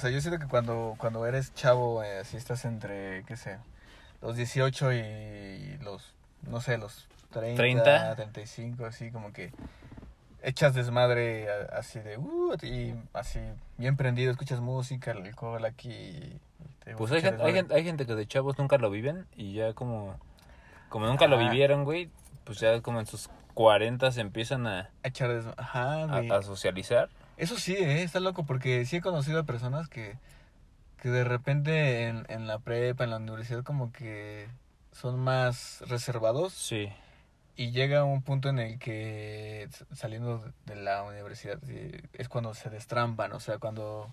[0.00, 3.58] sea, yo siento que cuando, cuando eres chavo, eh, así estás entre, qué sé,
[4.22, 8.16] los 18 y los, no sé, los 30, 30.
[8.16, 9.52] 35, así como que
[10.42, 13.40] echas desmadre así de, uh, y así
[13.76, 16.38] bien prendido, escuchas música, el alcohol aquí.
[16.84, 19.54] te Pues hay gente, hay, gente, hay gente que de chavos nunca lo viven y
[19.54, 20.16] ya como,
[20.88, 22.10] como nunca lo vivieron, güey,
[22.44, 25.54] pues ya como en sus 40 se empiezan a, Echar.
[25.56, 27.10] Ajá, a socializar.
[27.40, 30.18] Eso sí, eh, está loco, porque sí he conocido a personas que,
[31.00, 34.46] que de repente en, en la prepa, en la universidad, como que
[34.92, 36.88] son más reservados Sí.
[37.56, 42.68] y llega un punto en el que saliendo de la universidad eh, es cuando se
[42.68, 44.12] destrampan, o sea, cuando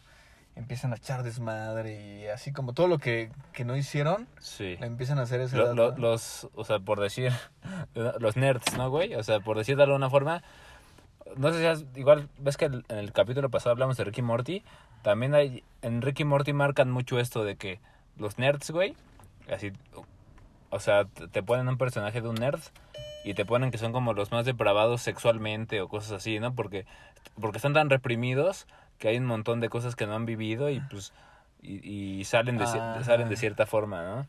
[0.55, 4.77] empiezan a echar desmadre y así como todo lo que, que no hicieron, Sí.
[4.79, 5.97] lo empiezan a hacer esa Lo- edad, lo- ¿no?
[5.97, 7.31] los, o sea, por decir,
[8.19, 9.13] los nerds, ¿no, güey?
[9.15, 10.41] O sea, por decir de alguna forma,
[11.35, 14.63] no sé si has, igual, ves que en el capítulo pasado hablamos de Ricky Morty,
[15.01, 17.79] también hay, en Ricky Morty marcan mucho esto de que
[18.17, 18.95] los nerds, güey,
[19.51, 19.71] así,
[20.69, 22.59] o sea, te ponen un personaje de un nerd
[23.23, 26.53] y te ponen que son como los más depravados sexualmente o cosas así, ¿no?
[26.55, 26.85] Porque,
[27.39, 28.67] porque están tan reprimidos
[28.99, 31.13] que hay un montón de cosas que no han vivido y pues,
[31.61, 33.03] y, y salen, de, Ajá.
[33.03, 34.27] salen de cierta forma, ¿no?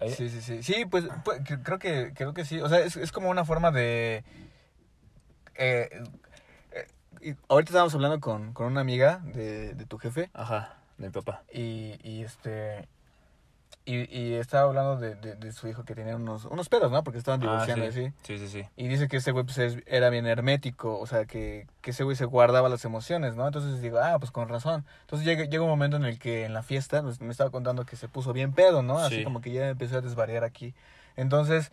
[0.00, 0.62] Hay- Sí, sí, sí.
[0.62, 2.60] Sí, pues, pues, cre- creo que creo que sí.
[2.60, 4.24] O sea, es, es como una forma de...
[5.56, 6.02] eh,
[7.30, 11.12] y ahorita estábamos hablando con, con una amiga de, de tu jefe Ajá, de mi
[11.12, 11.42] papá.
[11.52, 12.88] y, y este...
[13.86, 17.04] Y, y estaba hablando de, de, de su hijo que tenía unos, unos pedos, ¿no?
[17.04, 18.06] Porque estaban Ah, divorciando sí.
[18.06, 18.12] así.
[18.22, 18.68] sí, sí, sí.
[18.76, 22.02] Y dice que ese güey pues, es- era bien hermético, o sea, que, que ese
[22.02, 23.46] güey se guardaba las emociones, ¿no?
[23.46, 24.86] Entonces digo, ah, pues con razón.
[25.02, 27.84] Entonces llega, llega un momento en el que en la fiesta pues, me estaba contando
[27.84, 28.98] que se puso bien pedo, ¿no?
[29.00, 29.24] Así Sí.
[29.24, 30.72] como que ya empezó a desvariar aquí.
[31.16, 31.70] Entonces,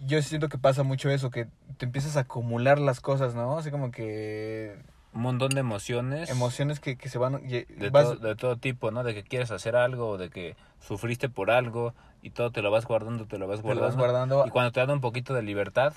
[0.00, 1.46] yo siento que pasa mucho eso, que
[1.78, 3.58] te empiezas a acumular las cosas, ¿no?
[3.58, 4.76] Así como que
[5.12, 6.30] Un montón de emociones.
[6.30, 7.42] emociones que, que se van...
[7.44, 9.02] y- De, vas- todo, de todo tipo, ¿no?
[9.04, 12.70] De que quieres hacer algo, o de que sufriste por algo y todo te lo
[12.70, 13.86] vas guardando, te lo vas te lo guardando.
[13.86, 14.46] vas guardando.
[14.46, 15.92] Y cuando te dan un poquito de libertad,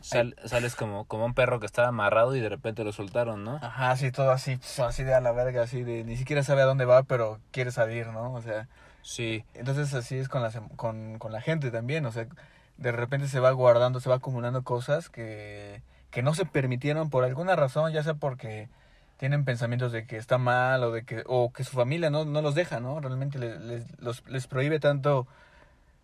[0.00, 3.56] sal- sales como, como un perro que estaba amarrado y de repente lo soltaron, ¿no?
[3.56, 6.62] Ajá, así todo así, pf, así de a la verga, así de ni siquiera sabe
[6.62, 8.32] a dónde va, pero quiere salir, ¿no?
[8.34, 8.68] O sea...
[9.02, 12.26] Sí, Entonces así es con, las, em- con, con la gente también, o sea,
[12.76, 17.24] de repente se va guardando, se va acumulando cosas que, que no se permitieron por
[17.24, 18.68] alguna razón, ya sea porque
[19.16, 22.42] tienen pensamientos de que está mal o de que o que su familia no, no
[22.42, 22.98] los deja, ¿no?
[23.00, 25.26] Realmente les, les, los- les prohíbe tanto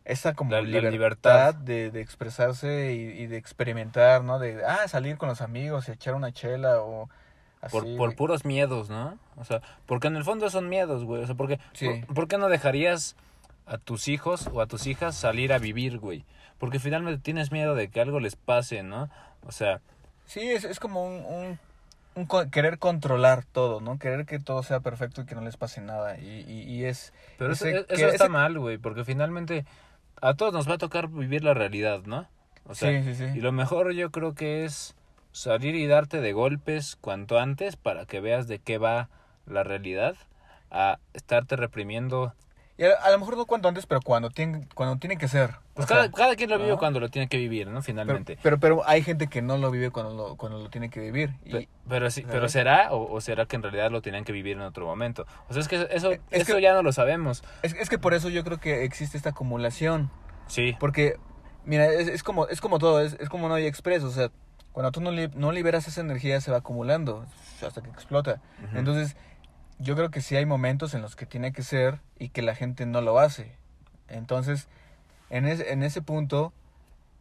[0.04, 1.54] esa como La- la libertad, libertad.
[1.54, 4.38] De, de expresarse y, y de experimentar, ¿no?
[4.38, 7.08] De, ah, salir con los amigos y echar una chela o
[7.60, 7.72] así.
[7.72, 9.18] por, por puros miedos, ¿no?
[9.36, 11.22] O sea, porque en el fondo son miedos, güey.
[11.22, 11.86] O sea, porque, Sí.
[12.06, 13.16] por, por qué no dejarías
[13.66, 16.24] a tus hijos o a tus hijas salir a vivir, güey?
[16.60, 19.10] Porque finalmente tienes miedo de que algo les pase, ¿no?
[19.44, 19.80] O sea,
[20.26, 21.58] Sí, es, es como un, un,
[22.14, 23.98] un querer controlar todo, ¿no?
[23.98, 26.20] Querer que todo sea perfecto y que no les pase nada.
[26.20, 27.12] Y, y, y es...
[27.38, 29.64] Pero eso, ese- eso que está ese- mal, güey, porque finalmente
[30.22, 32.28] a todos nos va a tocar vivir la realidad, ¿no?
[32.66, 33.38] O sea, sí, sí, sí.
[33.38, 34.94] y lo mejor yo creo que es
[35.32, 39.08] salir y darte de golpes cuanto antes para que veas de qué va
[39.46, 40.14] la realidad
[40.70, 42.34] a estarte reprimiendo.
[42.78, 45.56] Y a, a lo mejor no cuanto antes, pero cuando tiene, cuando tiene que ser.
[45.86, 46.78] Pues cada, cada quien lo vive ¿no?
[46.78, 47.82] cuando lo tiene que vivir, ¿no?
[47.82, 48.38] Finalmente.
[48.42, 51.30] pero, pero hay gente que no lo vive cuando lo, cuando lo tiene que vivir.
[51.44, 54.56] Y, pero sí, pero será o, o será que en realidad lo tenían que vivir
[54.56, 55.26] en otro momento.
[55.48, 57.42] O sea, es que eso, Es eso que- ya no lo sabemos.
[57.62, 60.10] es, es que por eso yo creo que existe esta acumulación.
[60.46, 60.76] Sí.
[60.80, 61.16] Porque,
[61.64, 64.02] mira, es, es como, es como todo, es, es como un hoy express.
[64.04, 64.30] O sea,
[64.72, 67.24] cuando tú no, li- no liberas esa energía se va acumulando
[67.66, 68.40] hasta que explota.
[68.74, 69.16] Entonces,
[69.78, 72.54] yo creo que sí hay momentos en los que tiene que ser y que la
[72.54, 73.56] gente no lo hace.
[74.08, 74.68] Entonces,
[75.30, 76.52] en, ese en ese punto,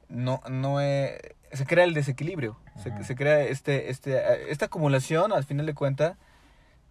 [0.10, 2.58] no, no eh, se crea el desequilibrio.
[2.84, 6.18] Se, se crea este, este, eh, esta acumulación, al final de cuentas,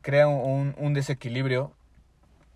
[0.02, 1.72] crea un, un desequilibrio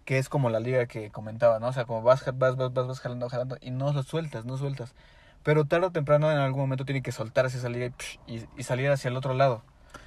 [0.04, 1.68] que es como la liga que comentaba, ¿no?
[1.68, 4.56] O sea, como vas, vas, vas, vas, vas jalando, jalando y no lo sueltas, no
[4.56, 4.94] sueltas.
[5.42, 8.46] Pero tarde o temprano en algún momento tiene que soltarse esa liga y, psh, y,
[8.56, 9.62] y salir hacia el otro lado.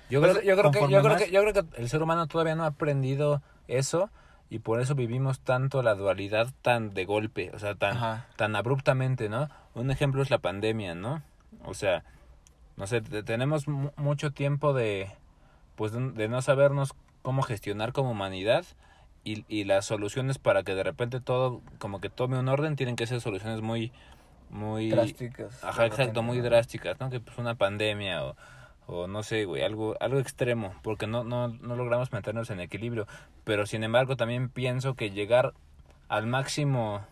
[0.10, 2.28] Yo creo, Pues, yo, creo que, yo, creo que, yo creo que el ser humano
[2.28, 4.10] todavía no ha aprendido eso
[4.50, 8.28] y por eso vivimos tanto la dualidad tan de golpe, o sea, tan, Ajá.
[8.36, 9.50] tan abruptamente, ¿no?
[9.74, 11.24] Un ejemplo es la pandemia, ¿no?
[11.64, 12.04] O sea,
[12.78, 15.10] no sé, te- tenemos mu- mucho tiempo de,
[15.76, 18.66] pues, de, no sabernos cómo gestionar como humanidad
[19.24, 22.96] y, y las soluciones para que de repente todo, como que tome un orden, tienen
[22.96, 23.92] que ser soluciones muy,
[24.52, 24.90] muy...
[24.90, 25.64] Drásticas.
[25.64, 27.10] Ajá, exacto, muy drásticas, ¿no?
[27.10, 28.36] Que pues una pandemia o,
[28.88, 33.08] o no sé, güey, algo, algo extremo, porque no, no, no logramos mantenernos en equilibrio.
[33.44, 35.54] Pero sin embargo también pienso que llegar
[36.08, 37.06] al máximo,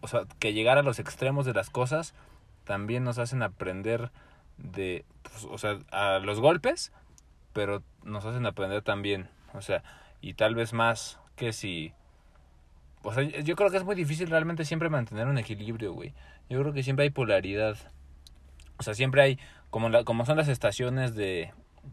[0.00, 2.14] o sea, que llegar a los extremos de las cosas
[2.64, 4.10] también nos hacen aprender
[4.58, 6.92] de, pues, o sea, a los golpes,
[7.52, 9.28] pero nos hacen aprender también.
[9.54, 9.82] O sea,
[10.20, 11.92] y tal vez más que si...
[13.02, 16.12] O sea, yo creo que es muy difícil realmente siempre mantener un equilibrio, güey.
[16.50, 17.76] Yo creo que siempre hay polaridad.
[18.76, 19.38] O sea, siempre hay,
[19.70, 21.52] como, la, como son las estaciones de,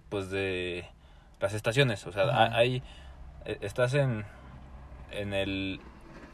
[0.10, 0.86] pues de,
[1.40, 2.56] las estaciones, o sea, Ajá.
[2.56, 2.84] hay,
[3.46, 4.26] eh, estás en,
[5.12, 5.80] en el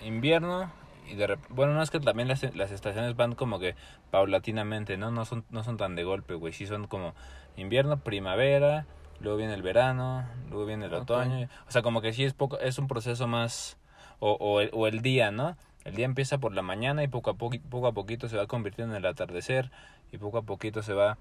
[0.02, 0.72] invierno
[1.10, 3.76] y de bueno, no es que también las, las estaciones van como que
[4.12, 5.12] paulatinamente, ¿no?
[5.12, 7.14] No son, no son tan de golpe, güey, sí son como
[7.58, 8.86] invierno, primavera,
[9.20, 12.60] luego viene el verano, luego viene el otoño, o sea, como que sí es poco,
[12.60, 13.78] es un proceso más,
[14.20, 15.58] o, o, el, o el día, ¿no?
[15.84, 18.46] El día empieza por la mañana y poco a, poco, poco a poquito se va
[18.48, 19.72] convirtiendo en el atardecer
[20.12, 21.18] y poco a poquito se va,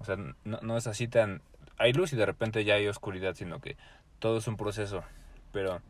[0.00, 1.42] o sea, no, no es así tan,
[1.78, 3.76] hay luz y de repente ya hay oscuridad, sino que
[4.18, 5.04] todo es un proceso,
[5.52, 5.80] pero...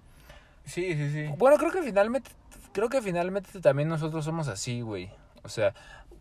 [0.66, 1.34] Sí, sí, sí.
[1.38, 2.30] Bueno, creo que finalmente,
[2.72, 5.10] creo que finalmente también nosotros somos así, güey.
[5.42, 5.72] O sea,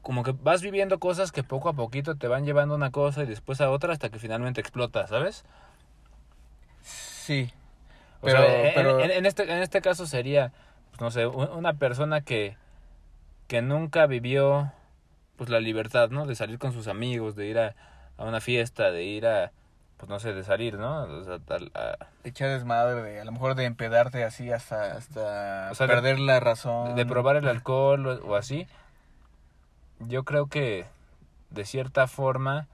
[0.01, 3.23] como que vas viviendo cosas que poco a poquito te van llevando a una cosa
[3.23, 5.43] y después a otra hasta que finalmente explota, ¿sabes?
[6.81, 7.51] Sí.
[8.21, 10.51] O Pero- sea, en- pero- en, en este, en este caso sería,
[10.99, 12.57] no sé, un- una persona que,
[13.47, 14.71] que nunca vivió
[15.37, 16.25] pues la libertad, ¿no?
[16.25, 17.75] De salir con sus amigos, de ir a,
[18.17, 19.51] a una fiesta, de ir a,
[19.97, 21.03] pues no sé, de salir, ¿no?
[21.03, 25.69] O sea, tal- a- Echar desmadre, de, a lo mejor de empedarte así hasta, hasta
[25.71, 26.95] O sea, de- perder la razón.
[26.95, 28.67] de probar el alcohol o, o así,
[29.99, 30.85] yo creo que
[31.49, 32.67] de cierta forma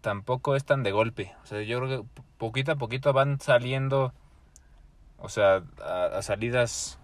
[0.00, 1.32] tampoco es tan de golpe.
[1.42, 4.12] O sea, yo creo que po- poquito a poquito van saliendo,
[5.18, 6.98] o sea, a, a salidas,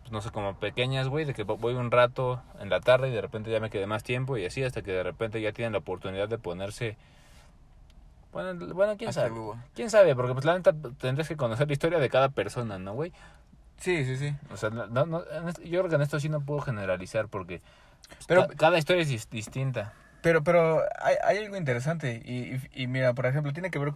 [0.00, 3.08] pues, no sé, como pequeñas, güey, de que vo- voy un rato en la tarde
[3.08, 5.52] y de repente ya me quedé más tiempo y así hasta que de repente ya
[5.52, 6.96] tienen la oportunidad de ponerse...
[8.32, 9.30] Bueno, bueno quién sabe.
[9.74, 10.16] ¿Quién sabe?
[10.16, 13.12] Porque pues la neta tendrías que conocer la historia de cada persona, ¿no, güey?
[13.76, 14.34] Sí, sí, sí.
[14.52, 14.88] O sea, no,
[15.64, 17.60] yo creo que en esto sí no puedo generalizar porque
[18.26, 19.92] Pero- ca- cada historia es dis- distinta.
[20.20, 22.22] Pero, pero hay, hay algo interesante.
[22.24, 23.92] Y, y, y mira, por ejemplo, tiene que ver.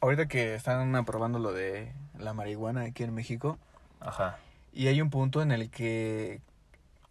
[0.00, 3.58] Ahorita que están aprobando lo de la marihuana aquí en México.
[4.00, 4.38] Ajá.
[4.72, 6.40] Y hay un punto en el que.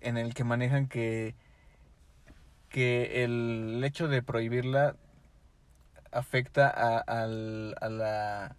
[0.01, 1.35] En el que manejan que.
[2.69, 4.95] Que el hecho de prohibirla
[6.11, 8.55] afecta a, al, a la.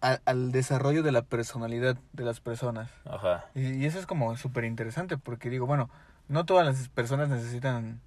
[0.00, 2.90] a- al desarrollo de la personalidad de las personas.
[3.04, 3.46] Ajá.
[3.54, 5.88] Y, y eso es como súper interesante porque digo, bueno,
[6.28, 8.00] no todas las personas necesitan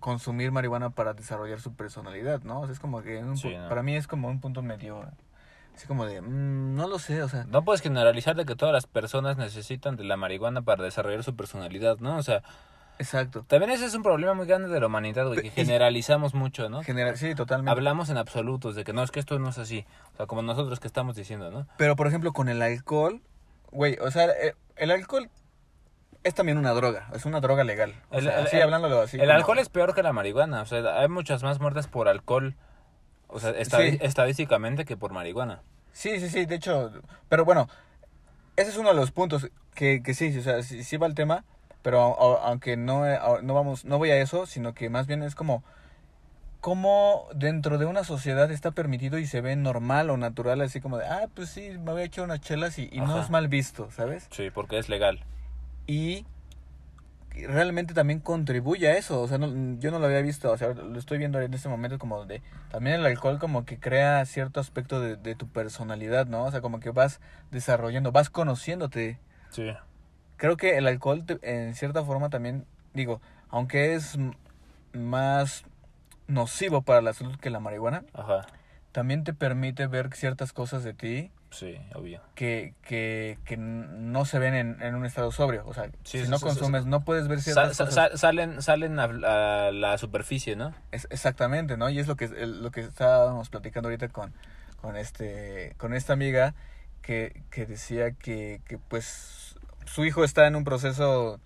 [0.00, 2.60] consumir marihuana para desarrollar su personalidad, ¿no?
[2.60, 3.68] O sea, es como que un Sí, ¿no?
[3.68, 5.10] para mí es como un punto medio,
[5.76, 8.72] así como de, mm, no lo sé, o sea, No puedes generalizar de que todas
[8.72, 12.16] las personas necesitan de la marihuana para desarrollar su personalidad, ¿no?
[12.16, 12.42] O sea,
[12.98, 13.44] exacto.
[13.46, 16.82] también ese es un problema muy grande de la humanidad, güey, que generalizamos mucho, ¿no?
[16.82, 17.70] General, sí, totalmente.
[17.70, 19.84] Hablamos en absolutos de que no, es que esto no es así.
[20.14, 21.66] O sea, como nosotros que estamos diciendo, ¿no?
[21.76, 23.20] Pero por ejemplo, con el alcohol,
[23.70, 25.28] güey, o sea, eh, el alcohol
[26.24, 27.94] es también una droga, es una droga legal.
[28.10, 29.16] O El- sea, el- así el- hablándolo así.
[29.18, 30.62] el como- alcohol es peor que la marihuana.
[30.62, 32.56] O sea, hay muchas más muertes por alcohol,
[33.28, 33.98] o sea, Sí.
[34.00, 35.62] estadísticamente que por marihuana.
[35.92, 36.92] Sí, sí, sí, de hecho,
[37.28, 37.68] pero bueno,
[38.56, 41.14] ese es uno de los puntos que, que sí, o sea, sí, sí va el
[41.14, 41.44] tema,
[41.82, 45.06] pero a- a- aunque no, a- no vamos, no voy a eso, sino que más
[45.06, 45.62] bien es como,
[46.60, 50.98] cómo dentro de una sociedad está permitido y se ve normal o natural, así como
[50.98, 53.48] de, ah, pues sí, me voy a echar unas chelas y, y no es mal
[53.48, 54.26] visto, ¿sabes?
[54.30, 55.24] Sí, porque es legal.
[55.86, 56.26] Y
[57.44, 60.68] realmente también contribuye a eso, o sea, no- yo no lo había visto, o sea,
[60.72, 62.40] lo estoy viendo en este momento como de,
[62.70, 66.44] también el alcohol como que crea cierto aspecto de, de tu personalidad, ¿no?
[66.44, 69.18] O sea, como que vas desarrollando, vas conociéndote.
[69.50, 69.70] Sí.
[70.36, 74.16] Creo que el alcohol te- en cierta forma también, digo, aunque es
[74.92, 75.64] más
[76.26, 78.46] nocivo para la salud que la marihuana, Ajá.
[78.92, 82.20] también te permite ver ciertas cosas de ti Sí, obvio.
[82.34, 85.64] que, que, que no se ven en, en un estado sobrio.
[85.66, 88.10] O sea, Sí, si sí, no sí, consumes, no puedes ver ciertas sa- cosas.
[88.12, 89.04] sa- salen salen a,
[89.66, 90.74] a la superficie, ¿no?
[90.90, 91.88] Es- exactamente, ¿no?
[91.88, 94.32] Y es lo que lo que estábamos platicando ahorita con,
[94.80, 96.54] con este con esta amiga
[97.02, 101.40] que, que decía que, que pues su hijo está en un proceso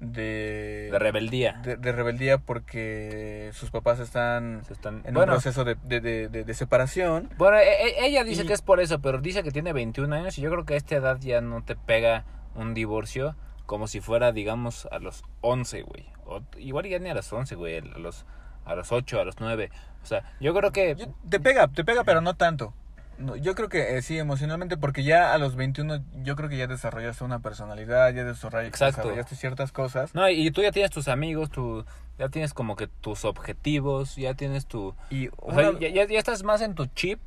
[0.00, 1.60] de De rebeldía.
[1.62, 5.02] de, de rebeldía porque sus papás están Se están...
[5.04, 7.28] en Bueno, un proceso de, de, de, de- de separación.
[7.38, 7.62] bueno, e-
[8.00, 10.42] e- ella dice Y- que es por eso, pero dice que tiene 21 años y
[10.42, 14.32] yo creo que a esta edad ya no te pega un divorcio como si fuera,
[14.32, 16.06] digamos, a los 11, güey.
[16.26, 18.26] O, igual ya ni a los 11, güey, a los,
[18.64, 19.70] a los 8, a los 9.
[20.02, 20.96] O sea, yo creo que...
[21.28, 22.74] Te pega, te pega, pero no tanto.
[23.20, 26.56] No, yo creo que eh, sí, emocionalmente, porque ya a los 21 yo creo que
[26.56, 30.14] ya desarrollaste una personalidad, ya desarrollaste ciertas cosas.
[30.14, 31.84] No, y tú ya tienes tus amigos, tu,
[32.18, 34.94] ya tienes como que tus objetivos, ya tienes tu...
[35.10, 37.20] Y O sea, ya, ya, ya estás más en tu chip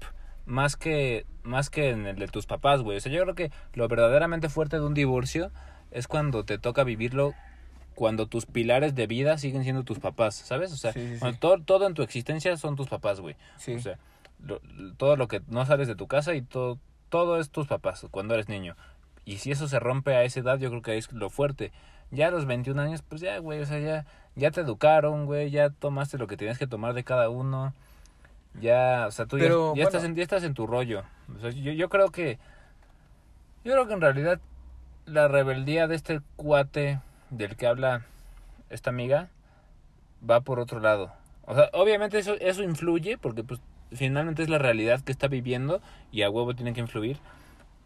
[0.45, 2.97] más que, más que en el de tus papás, güey.
[2.97, 5.51] O sea, yo creo que lo verdaderamente fuerte de un divorcio
[5.91, 7.33] es cuando te toca vivirlo
[7.95, 10.71] cuando tus pilares de vida siguen siendo tus papás, ¿sabes?
[10.73, 11.19] O sea, Sí, sí, sí.
[11.19, 13.35] cuando todo, todo en tu existencia son tus papás, güey.
[13.57, 13.75] sí.
[13.75, 13.99] O sea,
[14.43, 14.61] lo-
[14.97, 16.77] todo lo que no sales de tu casa y todo,
[17.09, 18.75] todo es tus papás cuando eres niño.
[19.25, 21.71] Y si eso se rompe a esa edad, yo creo que es lo fuerte.
[22.11, 25.49] Ya a los 21 años, pues ya, güey, o sea, ya, ya te educaron, güey,
[25.49, 27.73] ya tomaste lo que tenías que tomar de cada uno.
[28.61, 30.11] Ya, o sea, tú ya- Pero, ya, estás bueno.
[30.11, 31.03] en, ya estás en tu rollo.
[31.35, 32.37] O sea, yo, yo creo que,
[33.63, 34.39] yo creo que en realidad
[35.05, 38.05] la rebeldía de este cuate del que habla
[38.69, 39.29] esta amiga
[40.29, 41.11] va por otro lado.
[41.45, 43.59] O sea, obviamente eso, eso influye porque pues
[43.95, 45.81] finalmente es la realidad que está viviendo
[46.11, 47.17] y a huevo tiene que influir,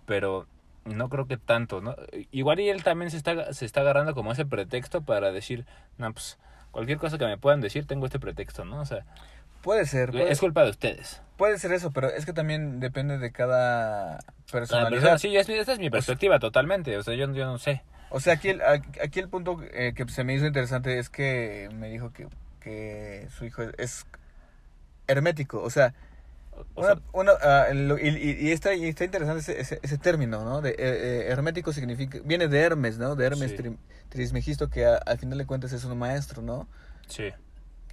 [0.05, 0.45] pero
[0.85, 1.95] no creo que tanto, ¿no?
[2.31, 5.65] Igual y él también se está, se está agarrando como ese pretexto para decir,
[5.97, 6.37] no, pues
[6.71, 8.79] cualquier cosa que me puedan decir tengo este pretexto, ¿no?
[8.81, 9.03] O sea,
[9.61, 11.21] Puede ser, puede, es culpa de ustedes.
[11.35, 14.91] puede ser eso, pero es que también depende de cada Cada personalidad.
[15.01, 17.81] persona- sí, es, esta es mi perspectiva totalmente, o sea, yo, yo no sé.
[18.09, 21.67] O sea, aquí el, aquí el punto eh, que se me hizo interesante es que
[21.73, 22.27] me dijo que,
[22.61, 24.05] que su hijo es, es
[25.07, 25.61] hermético.
[25.61, 25.93] O sea,
[26.75, 29.79] O una, sea, una, ah, lo- y, y- y está, y está interesante ese, ese,
[29.83, 30.61] ese término, ¿no?
[30.61, 33.15] De, eh, eh, hermético significa, viene de Hermes, ¿no?
[33.15, 33.57] De Hermes Sí.
[33.57, 33.77] Tri-
[34.09, 36.67] Trismegisto, que a- al final de cuentas es un maestro, ¿no?
[37.07, 37.31] sí.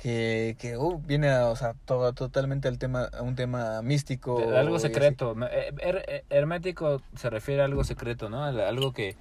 [0.01, 4.39] Que, que uh, viene, a, o sea, todo, totalmente al tema, a un tema místico.
[4.39, 5.35] De- de algo secreto.
[5.51, 8.45] Eh, her- hermético se refiere a algo secreto, ¿no?
[8.45, 9.17] A Algo que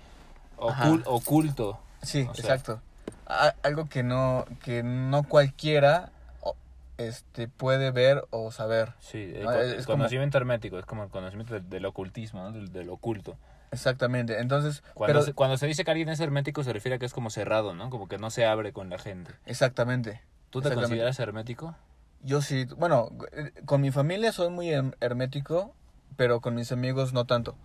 [0.57, 1.79] ocul- oculto.
[2.01, 2.81] Sí, O sea- exacto.
[3.27, 6.11] A- algo que no, que no cualquiera
[6.97, 8.93] este, puede ver o saber.
[8.99, 9.45] Sí, el,
[9.85, 12.51] como- conocimiento hermético, es como el conocimiento del, del ocultismo, ¿no?
[12.51, 13.37] Del, del oculto.
[13.71, 14.39] Exactamente.
[14.39, 17.05] Entonces, Cuando, pero, se, cuando se dice que alguien es hermético se refiere a que
[17.07, 17.89] es como cerrado, ¿no?
[17.89, 19.31] Como que no se abre con la gente.
[19.45, 20.21] exactamente.
[20.51, 20.89] ¿Tú te Exactamente.
[20.91, 21.75] consideras hermético?
[22.21, 23.09] Yo sí, bueno,
[23.65, 25.73] con mi familia soy muy her- hermético,
[26.15, 27.55] pero con mis amigos no tanto.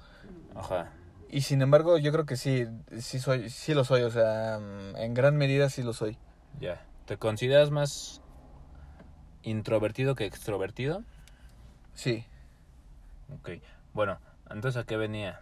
[0.56, 0.90] Ajá.
[1.30, 2.66] Y sin embargo, yo creo que sí,
[2.99, 4.54] sí soy, sí lo soy, o sea,
[4.97, 6.16] en gran medida sí lo soy.
[6.58, 6.80] Ya.
[7.04, 8.23] ¿Te consideras más
[9.50, 11.02] introvertido que extrovertido?
[11.95, 12.25] Sí.
[13.35, 13.50] Ok.
[13.93, 14.19] Bueno,
[14.50, 15.40] entonces ¿a qué venía?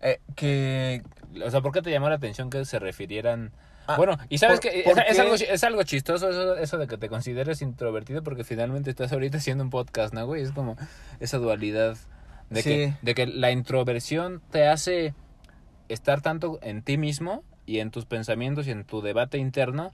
[0.00, 1.02] Eh, que
[1.44, 3.52] O sea, ¿por qué te llamó la atención que se refirieran
[3.86, 6.96] Ah, bueno, y sabes por- que es algo, es algo chistoso eso, eso de que
[6.96, 10.40] te consideres introvertido porque finalmente estás ahorita haciendo un podcast, ¿no, güey?
[10.42, 10.76] Es como
[11.20, 11.96] esa dualidad
[12.48, 12.70] de, Sí.
[12.70, 15.12] que, de que la introversión te hace
[15.90, 19.92] estar tanto en ti mismo y en tus pensamientos y en tu debate interno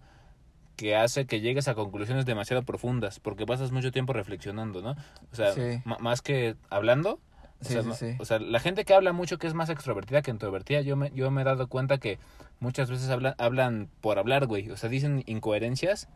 [0.80, 4.92] que hace que llegues a conclusiones demasiado profundas porque pasas mucho tiempo reflexionando, ¿no?
[5.30, 5.82] O sea, Sí.
[5.84, 7.20] más que hablando.
[7.60, 8.16] O sea, sí, no- sí.
[8.18, 11.10] o sea, la gente que habla mucho que es más extrovertida que introvertida, yo me,
[11.10, 12.18] yo me he dado cuenta que
[12.60, 14.70] muchas veces hablan, hablan por hablar, güey.
[14.70, 16.08] O sea, dicen incoherencias,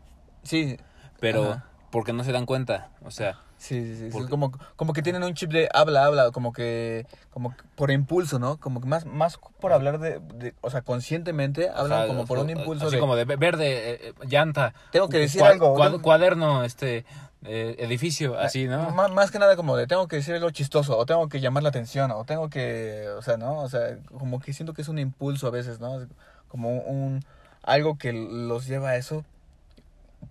[0.45, 0.79] sí,
[1.21, 1.67] pero Ajá.
[1.91, 2.89] porque no se dan cuenta.
[3.03, 4.11] O sea, Sí, sí, sí.
[4.11, 4.31] ¿Por Es qué?
[4.31, 8.59] como, como que tienen un chip de habla, habla, como que, como por impulso, ¿no?
[8.61, 12.41] Como que más, más por hablar de, de- o sea, conscientemente hablan ajá, como por
[12.41, 14.75] un impulso así de, como de ve- verde, eh, eh, llanta.
[14.91, 17.07] Tengo que decir cua- algo, cua- Cuaderno, este,
[17.43, 18.91] eh, edificio, así, ¿no?
[18.91, 21.63] Má- más que nada como de tengo que decir algo chistoso, o tengo que llamar
[21.63, 23.61] la atención, o tengo que, o sea, ¿no?
[23.61, 26.07] O sea, como que siento que es un impulso a veces, ¿no?
[26.49, 27.25] Como un,
[27.63, 29.25] algo que los lleva a eso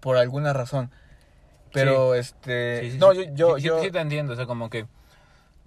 [0.02, 0.92] por alguna razón.
[1.74, 4.46] Pero, este, Sí, sí, no, yo, yo, Sí, sí, yo- sí te entiendo, o sea,
[4.46, 4.86] como que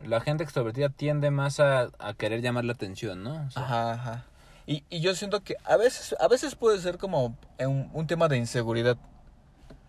[0.05, 3.47] la gente extrovertida tiende más a, a querer llamar la atención, ¿no?
[3.47, 4.25] O sea, Ajá, ajá.
[4.67, 8.29] Y, y yo siento que a veces, a veces puede ser como un, un tema
[8.29, 8.97] de inseguridad,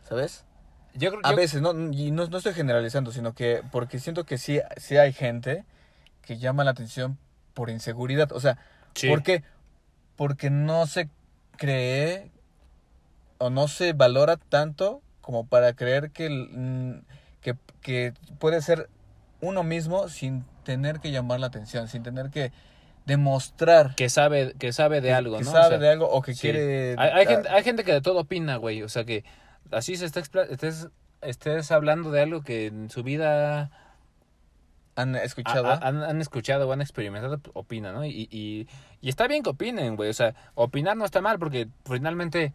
[0.08, 0.44] ¿sabes?
[0.94, 4.24] Yo creo A yo- veces, no, y no, no estoy generalizando, sino que porque siento
[4.24, 5.66] que sí, sí hay gente
[6.22, 7.18] que llama la atención
[7.54, 8.32] por inseguridad.
[8.32, 8.58] O sea,
[8.94, 9.08] sí.
[9.08, 9.44] ¿por qué?
[10.16, 11.10] Porque no se
[11.58, 12.32] cree
[13.40, 17.02] o no se valora tanto como para creer que, mm,
[17.42, 18.90] que, que puede ser
[19.42, 22.54] uno mismo sin tener que llamar la atención, sin tener que
[23.06, 25.50] demostrar que sabe, que sabe de que- algo, que ¿no?
[25.50, 26.40] O sabe sea, de algo o que sí.
[26.40, 26.96] quiere...
[26.98, 28.84] Hay, hay gente, hay gente que de todo opina, güey.
[28.84, 29.26] O sea, que
[29.70, 30.88] así se está estés,
[31.22, 33.70] estés hablando de algo que en su vida
[34.96, 35.68] ¿Han ha- escuchado?
[35.68, 38.06] ha- han, han escuchado o han experimentado, opina, ¿no?
[38.06, 38.68] Y, y,
[39.02, 40.10] y está bien que opinen, güey.
[40.10, 42.54] O sea, opinar no está mal porque finalmente,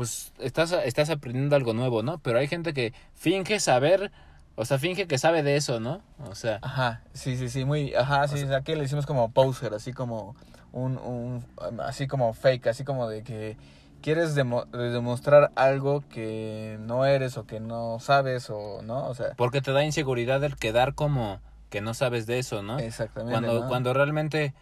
[0.00, 2.16] pues, estás, estás aprendiendo algo nuevo, ¿no?
[2.20, 4.10] Pero hay gente que finge saber,
[4.56, 6.00] o sea, finge que sabe de eso, ¿no?
[6.26, 9.30] O sea, Ajá, sí, sí, sí, muy, ajá, sí, O sea- aquí le decimos como
[9.30, 10.34] poser, así como
[10.72, 11.44] un, un,
[11.82, 13.58] así como fake, así como de que
[14.00, 19.06] quieres demo- de demostrar algo que no eres o que no sabes o, ¿no?
[19.06, 22.78] O sea, porque te da inseguridad el quedar como que no sabes de eso, ¿no?
[22.78, 23.68] exactamente, Cuando, ¿no?
[23.68, 24.54] cuando realmente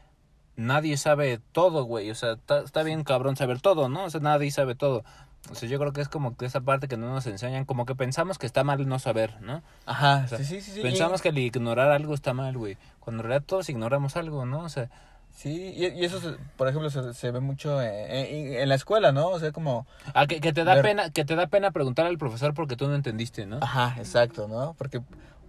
[0.57, 2.11] nadie sabe todo, güey.
[2.11, 4.03] O sea, está bien cabrón saber todo, ¿no?
[4.03, 5.05] O sea, nadie sabe todo.
[5.51, 7.87] O sea, yo creo que es como que esa parte que no nos enseñan, como
[7.87, 9.63] que pensamos que está mal no saber, ¿no?
[9.87, 10.83] Ajá, o sea, sí, sí, sí, sí.
[10.83, 12.77] Pensamos que el ignorar algo está mal, güey.
[13.01, 14.61] Cuando en realidad todos ignoramos algo, ¿no?
[14.61, 14.91] O sea,
[15.31, 18.75] Sí, y, y eso, se- por ejemplo, se, se ve mucho en, en- en la
[18.75, 19.29] escuela, ¿no?
[19.29, 22.07] O sea, como, ah, que, que te da Ver- pena, que te da pena preguntar
[22.07, 23.59] al profesor porque tú no entendiste, ¿no?
[23.63, 24.75] ajá, exacto, ¿no?
[24.77, 25.01] Porque,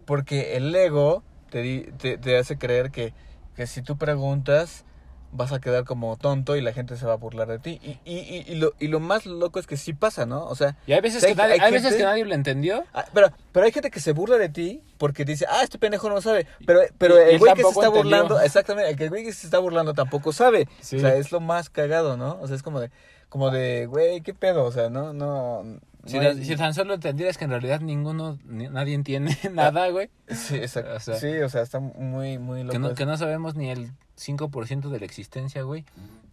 [0.06, 3.14] porque el ego te, di- te, te hace creer que,
[3.56, 4.86] que si tú preguntas
[5.32, 7.80] vas a quedar como tonto y la gente se va a burlar de ti.
[7.84, 10.46] Y, y, y, y lo, y lo más loco es que sí pasa, ¿no?
[10.46, 12.84] O sea, Y hay veces, que, nadie, hay veces que nadie lo entendió.
[12.94, 16.10] ah, pero, pero hay gente que se burla de ti porque dice, ah, este pendejo
[16.10, 16.48] no sabe.
[16.66, 18.04] Pero, pero el güey que se está entendió.
[18.04, 20.68] burlando, exactamente, el güey que se está burlando tampoco sabe.
[20.82, 20.98] Sí.
[20.98, 22.38] O sea, es lo más cagado, ¿no?
[22.42, 22.90] O sea, es como de,
[23.30, 24.64] como de, güey, ¿qué pedo?
[24.66, 25.64] O sea, no, no.
[26.06, 29.38] Si, no tan- hay- si tan solo entendieras que en realidad ninguno, ni- nadie entiende
[29.54, 30.10] nada, güey.
[30.30, 30.96] Sí, exacto.
[30.96, 32.72] O sea- sí, o sea, está muy, muy loco.
[32.72, 35.86] Que no, que no sabemos ni el 5% de la existencia, güey.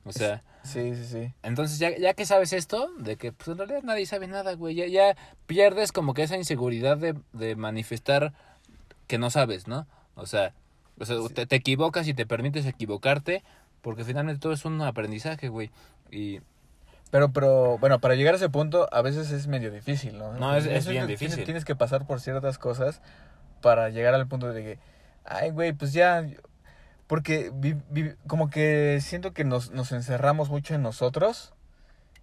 [0.04, 1.34] O sea, Sí, sí, sí.
[1.42, 4.74] entonces ya, ya que sabes esto, de que pues en realidad nadie sabe nada, güey,
[4.76, 5.16] ya, ya
[5.46, 8.32] pierdes como que esa inseguridad de, de manifestar
[9.08, 9.86] que no sabes, ¿no?
[10.14, 10.52] O sea,
[11.00, 13.42] o sea te, te equivocas y te permites equivocarte
[13.82, 15.70] porque finalmente todo es un aprendizaje, güey.
[16.10, 16.40] Y
[17.10, 20.32] Pero, pero, bueno, para llegar a ese punto a veces es medio difícil, ¿no?
[20.34, 21.44] No, es- bien tienes- difícil.
[21.44, 23.00] Tienes que pasar por ciertas cosas
[23.60, 24.78] para llegar al punto de que,
[25.24, 26.24] ay, güey, pues ya,
[27.06, 31.52] porque vi- vi- como que siento que nos, nos encerramos mucho en nosotros,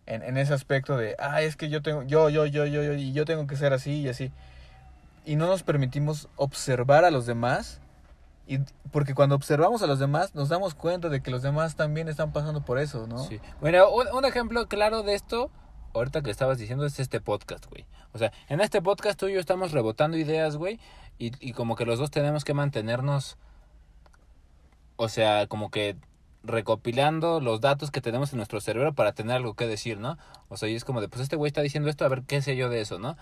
[0.05, 2.93] en, en ese aspecto de, ay, es que yo tengo, yo, yo, yo, yo, yo,
[2.93, 4.31] y yo tengo que ser así y así.
[5.25, 7.79] Y no nos permitimos observar a los demás.
[8.45, 8.59] Y
[8.91, 12.33] porque cuando observamos a los demás nos damos cuenta de que los demás también están
[12.33, 13.23] pasando por eso, ¿no?
[13.23, 13.39] Sí.
[13.61, 15.49] Bueno, un, un ejemplo claro de esto,
[15.93, 17.85] ahorita que estabas diciendo, es este podcast, güey.
[18.11, 20.77] O sea, en este podcast tú y yo estamos rebotando ideas, güey,
[21.17, 23.37] y, y como que los dos tenemos que mantenernos,
[24.95, 25.97] o sea, como que
[26.43, 30.17] recopilando los datos que tenemos en nuestro cerebro para tener algo que decir, ¿no?
[30.49, 32.41] O sea, y es como de, pues este güey está diciendo esto, a ver qué
[32.41, 33.17] sé yo de eso, ¿no?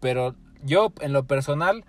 [0.00, 0.34] Pero
[0.64, 1.84] yo, en lo personal,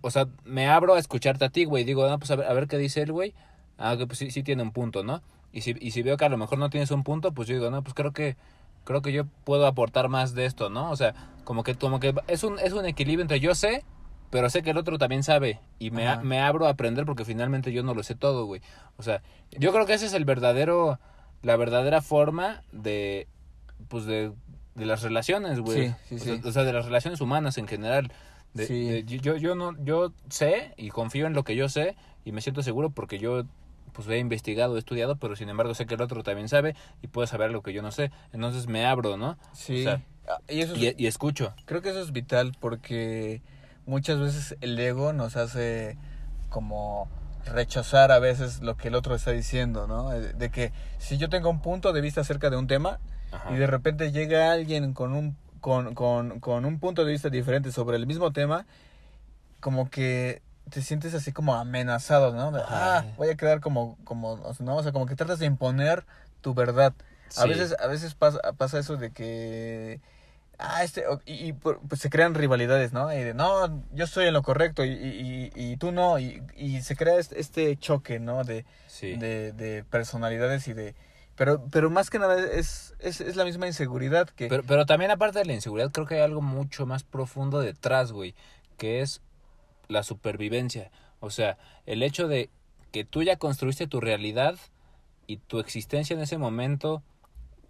[0.00, 1.84] o sea, me abro a escucharte a ti, güey.
[1.84, 3.34] Digo, no, pues a ver, a ver qué dice el güey.
[3.78, 5.22] Ah, que pues sí, sí tiene un punto, ¿no?
[5.52, 7.54] Y si, y si veo que a lo mejor no tienes un punto, pues yo
[7.54, 8.36] digo, no, pues creo que
[8.84, 10.90] creo que yo puedo aportar más de esto, ¿no?
[10.90, 13.84] O sea, como que como que es un es un equilibrio entre yo sé,
[14.32, 17.24] pero sé que el otro también sabe y me, a- me abro a aprender porque
[17.24, 18.62] finalmente yo no lo sé todo, güey.
[18.96, 19.22] O sea,
[19.52, 20.98] yo creo que ese es el verdadero
[21.42, 23.28] la verdadera forma de
[23.88, 24.32] pues de,
[24.74, 25.88] de las relaciones, güey.
[25.88, 26.24] Sí, sí, o, sí.
[26.40, 28.10] Sea, o sea, de las relaciones humanas en general.
[28.54, 28.84] De- Sí.
[28.88, 32.40] de- yo, yo no, yo sé y confío en lo que yo sé y me
[32.40, 33.44] siento seguro porque yo
[33.92, 37.08] pues he investigado, he estudiado, pero sin embargo sé que el otro también sabe y
[37.08, 38.10] puede saber lo que yo no sé.
[38.32, 39.36] Entonces me abro, ¿no?
[39.52, 39.80] Sí.
[39.80, 41.52] O sea, Ah, y eso es- Y, y escucho.
[41.66, 43.42] Creo que eso es vital porque
[43.86, 45.96] muchas veces el ego nos hace
[46.48, 47.08] como
[47.46, 50.10] rechazar a veces lo que el otro está diciendo, ¿no?
[50.10, 53.00] De de que si yo tengo un punto de vista acerca de un tema
[53.32, 53.52] Ajá.
[53.52, 57.72] y de repente llega alguien con un, con, con, con un punto de vista diferente
[57.72, 58.66] sobre el mismo tema,
[59.60, 62.52] como que te sientes así como amenazado, ¿no?
[62.52, 64.76] De, ah, voy a quedar como, como, ¿no?
[64.76, 66.04] O sea, como que tratas de imponer
[66.40, 66.94] tu verdad.
[67.36, 70.00] A veces, a veces pasa, pasa eso de que
[70.62, 73.12] ah, este, y, y, pues se crean rivalidades, ¿no?
[73.12, 76.42] Y de, no, yo estoy en lo correcto y, y, y, y tú no, y,
[76.56, 78.44] y se crea este, este choque, ¿no?
[78.44, 79.16] De, Sí.
[79.16, 80.94] de, de personalidades y de...
[81.34, 84.48] Pero, pero más que nada es, es, es la misma inseguridad que...
[84.48, 88.12] Pero, pero también aparte de la inseguridad, creo que hay algo mucho más profundo detrás,
[88.12, 88.34] güey,
[88.76, 89.22] que es
[89.88, 90.90] la supervivencia.
[91.20, 92.50] O sea, el hecho de
[92.92, 94.56] que tú ya construiste tu realidad
[95.26, 97.02] y tu existencia en ese momento,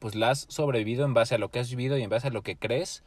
[0.03, 2.31] pues la has sobrevivido en base a lo que has vivido y en base a
[2.31, 3.05] lo que crees,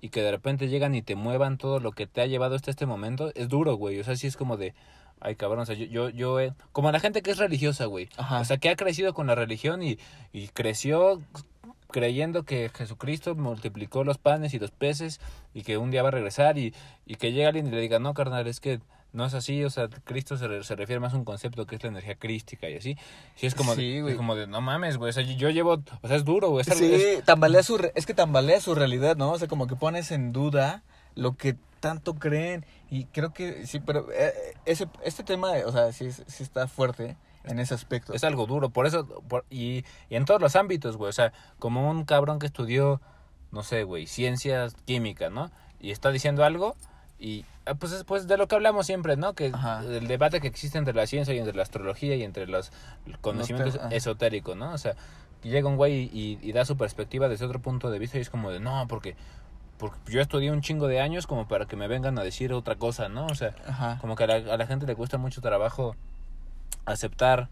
[0.00, 2.70] y que de repente llegan y te muevan todo lo que te ha llevado hasta
[2.70, 3.98] este momento, es duro, güey.
[3.98, 4.72] O sea, sí es como de,
[5.20, 8.08] ay cabrón, o sea, yo, yo, yo he- como la gente que es religiosa, güey.
[8.16, 8.40] Ajá.
[8.40, 9.98] O sea, que ha crecido con la religión y,
[10.32, 11.20] y creció
[11.88, 15.20] creyendo que Jesucristo multiplicó los panes y los peces
[15.54, 16.74] y que un día va a regresar y,
[17.06, 18.80] y que llega alguien y le diga, no, carnal, es que
[19.12, 21.76] no es así, o sea, Cristo se, re- se refiere más a un concepto que
[21.76, 22.96] es la energía crística y así.
[23.34, 25.82] Sí, es como, Sí, de, es como de, no mames, güey, o sea, yo, llevo,
[26.02, 26.64] o sea, es duro, güey.
[26.66, 29.32] es Sí, es- tambalea su, re- es que tambalea su realidad, ¿no?
[29.32, 30.82] O sea, como que pones en duda
[31.14, 34.32] lo que tanto creen y creo que sí, pero eh,
[34.64, 38.12] ese, este tema, o sea, sí, sí está fuerte en ese aspecto.
[38.12, 41.32] es algo duro, por eso, por- y, y en todos los ámbitos, güey, o sea,
[41.58, 43.00] como un cabrón que estudió,
[43.52, 45.50] no sé, güey, ciencias, química, ¿no?
[45.80, 46.74] Y está diciendo algo
[47.18, 49.34] y, ah, pues es pues de lo que hablamos siempre, ¿no?
[49.34, 49.82] Que Ajá.
[49.84, 52.70] el debate que existe entre la ciencia y entre la astrología y entre los
[53.20, 53.96] conocimientos No te- ah.
[53.96, 54.72] esotéricos, ¿no?
[54.72, 54.94] O sea,
[55.42, 58.30] llega un güey y, y da su perspectiva desde otro punto de vista y es
[58.30, 59.16] como de, no, porque,
[59.78, 62.76] porque yo estudié un chingo de años como para que me vengan a decir otra
[62.76, 63.26] cosa, ¿no?
[63.26, 63.98] O sea, Ajá.
[64.00, 65.96] como que a la, a la gente le cuesta mucho trabajo
[66.84, 67.48] aceptar,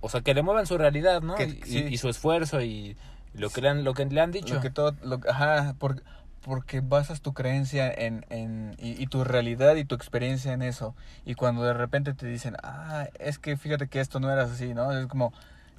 [0.00, 1.34] o sea, que le muevan su realidad, ¿no?
[1.36, 1.78] Que- y, sí.
[1.90, 2.96] y su esfuerzo y
[3.32, 4.54] lo que le han, lo que le han dicho.
[4.54, 6.02] Lo que todo, lo, ajá, por-
[6.44, 10.94] porque basas tu creencia en, en y, y tu realidad y tu experiencia en eso.
[11.24, 14.74] Y cuando de repente te dicen, ah, es que fíjate que esto no era así,
[14.74, 14.92] ¿no?
[14.92, 15.32] Es como,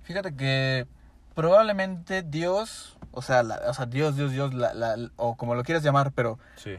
[0.03, 0.87] fíjate que
[1.35, 5.63] probablemente Dios, o sea, la- o sea Dios, Dios, Dios, la, la, o como lo
[5.63, 6.77] quieras llamar, pero Sí.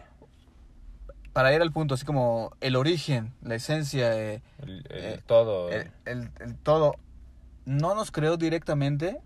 [1.32, 5.68] para ir al punto, así como el origen, la esencia, eh, El, el Eh, todo.
[5.70, 6.96] el, el- el todo,
[7.66, 9.20] no nos creó directamente,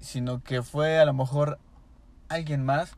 [0.00, 1.58] sino que fue a lo mejor
[2.28, 2.96] alguien más,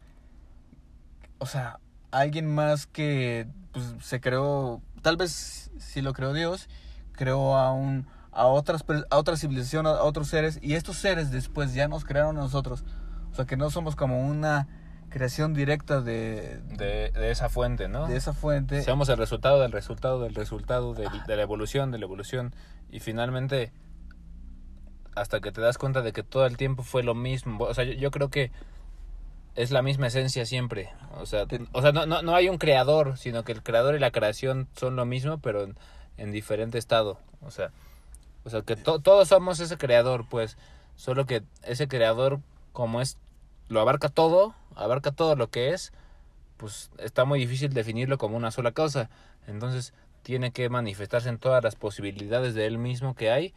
[1.39, 1.79] o sea,
[2.11, 6.69] alguien más que pues, se creó, tal vez si lo creó Dios,
[7.13, 11.75] creó a un a otras a otra civilización, a otros seres y estos seres después
[11.75, 12.85] ya nos crearon a nosotros.
[13.33, 14.69] O sea, que no somos como una
[15.09, 18.07] creación directa de, de, de esa fuente, ¿no?
[18.07, 18.83] de esa fuente.
[18.83, 22.55] Somos el resultado del resultado del resultado de, la evolución, de la evolución.
[22.91, 23.73] Y finalmente,
[25.15, 27.65] hasta que te das cuenta de que todo el tiempo fue lo mismo.
[27.65, 28.53] O sea, yo, yo creo que
[29.63, 30.91] es la misma esencia siempre.
[31.19, 33.99] O sea, o sea no, no, no hay un creador, sino que el creador y
[33.99, 35.77] la creación son lo mismo, pero en,
[36.17, 37.19] en diferente estado.
[37.43, 37.71] O sea,
[38.45, 40.57] o sea que to- todos somos ese creador, pues.
[40.97, 42.41] Solo que ese creador,
[42.73, 43.17] como es,
[43.69, 45.93] lo abarca todo, abarca todo lo que es,
[46.59, 49.09] pues está muy difícil definirlo como una sola cosa.
[49.47, 53.55] Entonces tiene que manifestarse en todas las posibilidades de él mismo que hay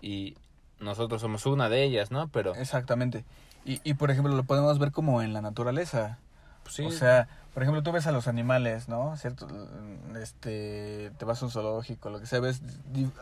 [0.00, 0.36] y
[0.80, 2.28] nosotros somos una de ellas, ¿no?
[2.28, 3.24] Pero Exactamente.
[3.64, 6.18] Y, y por ejemplo, lo podemos ver como en la naturaleza.
[6.62, 9.16] pues, sí, O sea, por ejemplo, tú ves a los animales, ¿no?
[9.16, 9.46] ¿Cierto?
[10.20, 12.62] Este, te vas a un zoológico, lo que sea, ves,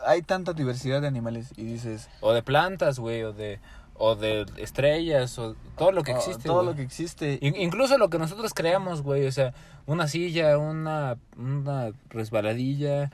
[0.05, 3.59] hay tanta diversidad de animales y dices, o de plantas, güey, o de
[3.99, 6.43] o de estrellas, o todo lo que "Oh, existe.
[6.43, 6.67] todo güey".
[6.67, 7.39] lo que existe.
[7.41, 9.55] In- Incluso lo que nosotros creamos, güey, o sea,
[9.87, 13.09] una silla, una, una resbaladilla,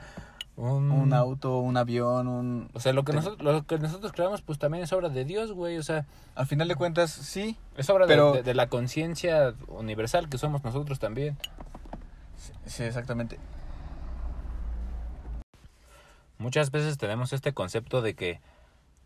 [0.56, 2.70] un, Un auto, un avión, un...
[2.74, 5.24] O sea, lo que, Te- nosotros, lo que nosotros creamos, pues también es obra de
[5.24, 8.54] Dios, güey, o sea, Al final de cuentas, sí, es obra de- Pero- de, de
[8.54, 11.36] la conciencia universal que somos nosotros también.
[12.66, 13.38] sí, exactamente.
[16.38, 18.40] Muchas veces tenemos este concepto de que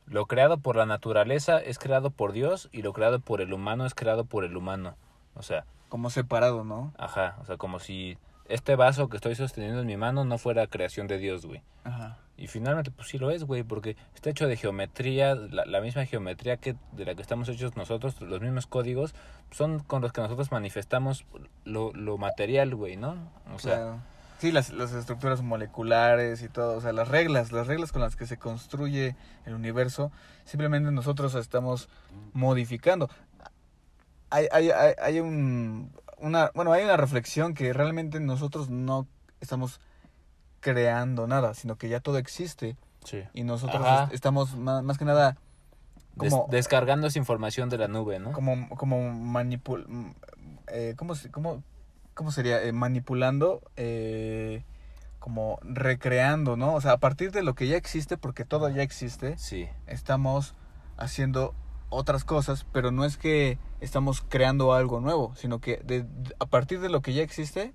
[0.06, 3.84] lo creado por la naturaleza es creado por Dios y lo creado por el humano
[3.86, 4.96] es creado por el humano.
[5.34, 6.92] O sea, Como separado, ¿no?
[6.98, 8.16] ajá, o sea, como si
[8.48, 11.62] este vaso que estoy sosteniendo en mi mano no fuera creación de Dios, güey.
[11.84, 12.18] Ajá.
[12.36, 16.06] Y finalmente, pues sí lo es, güey, porque está hecho de geometría, la, la misma
[16.06, 19.14] geometría que de la que estamos hechos nosotros, los mismos códigos,
[19.50, 21.26] son con los que nosotros manifestamos
[21.64, 23.16] lo, lo material, güey, ¿no?
[23.52, 24.04] O sea.
[24.38, 28.14] Sí, las, las estructuras moleculares y todo, o sea, las reglas, las reglas con las
[28.14, 30.12] que se construye el universo,
[30.44, 31.88] simplemente nosotros estamos
[32.34, 33.10] modificando.
[34.30, 39.06] Hay, hay, hay, hay un, una, bueno, hay una reflexión que realmente nosotros no
[39.40, 39.80] estamos
[40.60, 43.22] creando nada, sino que ya todo existe sí.
[43.32, 44.08] y nosotros Ajá.
[44.12, 45.36] estamos ma- más, que nada
[46.16, 48.32] Des- como, descargando esa información de la nube, ¿no?
[48.32, 49.86] como, como manipul...
[50.68, 51.62] Eh, ¿cómo, cómo,
[52.14, 52.62] cómo sería?
[52.62, 54.64] Eh, manipulando, eh,
[55.18, 56.74] como recreando, ¿no?
[56.74, 59.68] O sea, a partir de lo que ya existe, porque todo ya existe, Sí.
[59.86, 60.54] estamos
[60.96, 61.54] haciendo
[61.90, 66.04] otras cosas, pero no es que estamos creando algo nuevo, sino que de,
[66.38, 67.72] a partir de lo que ya existe,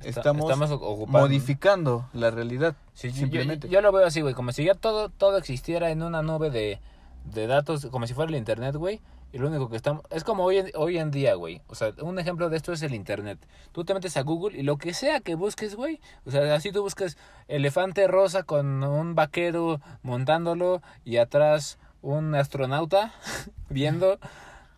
[0.00, 2.76] Está- estamos, estamos modificando la realidad.
[2.94, 3.68] Sí, simplemente.
[3.68, 6.50] Yo, yo lo veo así, güey, como si ya todo, todo existiera en una nube
[6.50, 6.80] de,
[7.24, 9.00] de datos, como si fuera el internet, güey.
[9.32, 10.02] Y lo único que estamos...
[10.10, 11.60] Es como hoy en, hoy en día, güey.
[11.66, 13.38] O sea, un ejemplo de esto es el internet.
[13.72, 16.00] Tú te metes a Google y lo que sea que busques, güey.
[16.24, 23.12] O sea, así tú buscas elefante rosa con un vaquero montándolo y atrás un astronauta
[23.70, 24.18] viendo,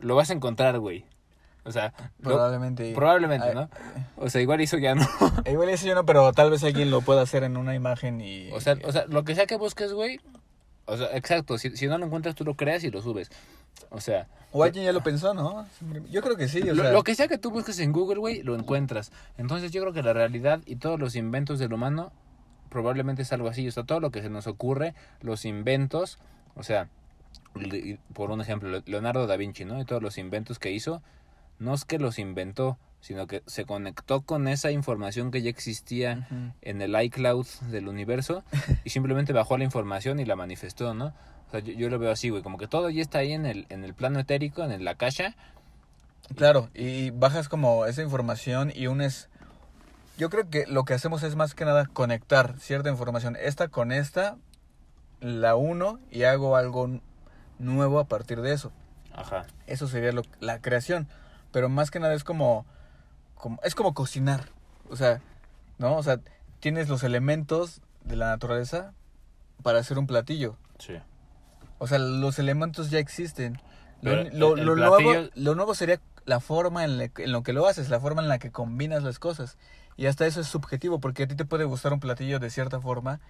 [0.00, 1.04] lo vas a encontrar, güey.
[1.64, 2.94] O sea, lo- Probablemente.
[2.94, 3.68] probablemente, ¿no?
[4.16, 5.06] O sea, igual hizo ya no.
[5.44, 8.20] eh, Igual eso yo no, pero tal vez alguien lo pueda hacer en una imagen
[8.22, 8.50] y...
[8.52, 10.18] O sea, o sea, lo que sea que busques, güey.
[10.86, 11.58] O sea, exacto.
[11.58, 13.30] Si, si no lo encuentras, tú lo creas y lo subes.
[13.90, 15.66] O sea, O alguien ya lo pensó, ¿no?
[16.10, 16.92] Yo creo que sí, o lo, sea...
[16.92, 19.12] lo que sea que tú busques en Google, güey, lo encuentras.
[19.36, 22.10] Entonces yo creo que la realidad y todos los inventos del humano
[22.70, 23.68] probablemente es algo así.
[23.68, 26.18] O sea, todo lo que se nos ocurre, los inventos,
[26.56, 26.88] o sea,
[28.14, 29.80] por un ejemplo, Le- Leonardo da Vinci, ¿no?
[29.80, 31.02] Y todos los inventos que hizo,
[31.58, 36.26] no es que los inventó, sino que se conectó con esa información que ya existía
[36.62, 38.42] en el iCloud del universo
[38.84, 41.14] y simplemente bajó la información y la manifestó, ¿no?
[41.48, 43.46] O sea, yo, yo lo veo así, güey, como que todo ya está ahí en
[43.46, 45.34] el, en el plano etérico, en la caja.
[46.36, 49.28] Claro, y bajas como esa información y unes...
[50.18, 53.92] Yo creo que lo que hacemos es más que nada conectar cierta información, esta con
[53.92, 54.36] esta,
[55.20, 57.00] la uno y hago algo
[57.58, 58.72] nuevo a partir de eso.
[59.14, 59.46] Ajá.
[59.66, 61.08] Eso sería lo, la creación.
[61.52, 62.66] Pero más que nada es como,
[63.34, 63.58] como...
[63.62, 64.50] Es como cocinar.
[64.90, 65.20] O sea,
[65.78, 65.96] ¿no?
[65.96, 66.20] O sea,
[66.60, 68.92] tienes los elementos de la naturaleza
[69.62, 70.56] para hacer un platillo.
[70.78, 70.94] Sí.
[71.78, 73.60] O sea, los elementos ya existen.
[74.02, 77.66] Lo, lo- nuevo, lo nuevo sería la forma en, la que- en lo que lo
[77.66, 79.56] haces, la forma en la que combinas las cosas.
[79.96, 82.80] Y hasta eso es subjetivo, porque a ti te puede gustar un platillo de cierta
[82.80, 83.20] forma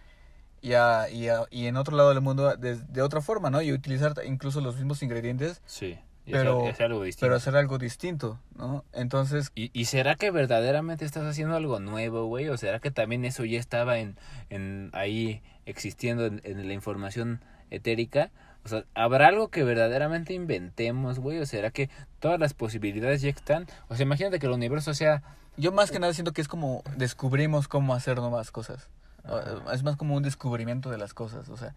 [0.60, 3.62] y, a- y, a- y en otro lado del mundo de, de otra forma, ¿no?
[3.62, 5.62] Y utilizar incluso los mismos ingredientes.
[5.66, 5.98] Sí.
[6.26, 7.26] y pero, hacer, hacer algo distinto.
[7.26, 8.84] pero hacer algo distinto, ¿no?
[8.92, 12.48] Entonces, ¿Y, ¿Y será que verdaderamente estás haciendo algo nuevo, güey?
[12.48, 14.16] ¿O será que también eso ya estaba en,
[14.50, 18.30] en ahí existiendo en, en la información etérica?
[18.64, 21.38] O sea, ¿habrá algo que verdaderamente inventemos, güey?
[21.38, 23.66] ¿O será que todas las posibilidades ya están?
[23.88, 25.22] O sea, imagínate que el universo sea...
[25.56, 28.88] yo más que nada siento que es como descubrimos cómo hacer nuevas cosas.
[29.28, 29.74] Ajá.
[29.74, 31.74] Es más como un descubrimiento de las cosas, o sea,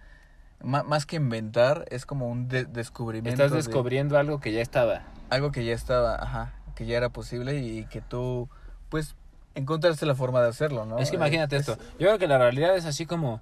[0.64, 3.32] más que inventar, es como un de- descubrimiento.
[3.44, 5.02] Estás de descubriendo algo que ya estaba.
[5.30, 8.48] algo que ya estaba, ajá, que ya era posible y que tú,
[8.90, 9.16] pues,
[9.56, 11.00] encontraste la forma de hacerlo, ¿no?
[11.00, 11.82] Es que imagínate Es- esto.
[12.00, 13.42] Yo creo que la realidad es así como,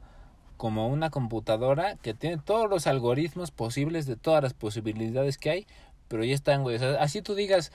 [0.58, 5.68] como una computadora que tiene todos los algoritmos posibles de todas las posibilidades que hay,
[6.08, 6.76] pero ya están, güey.
[6.76, 7.72] O sea, así tú digas,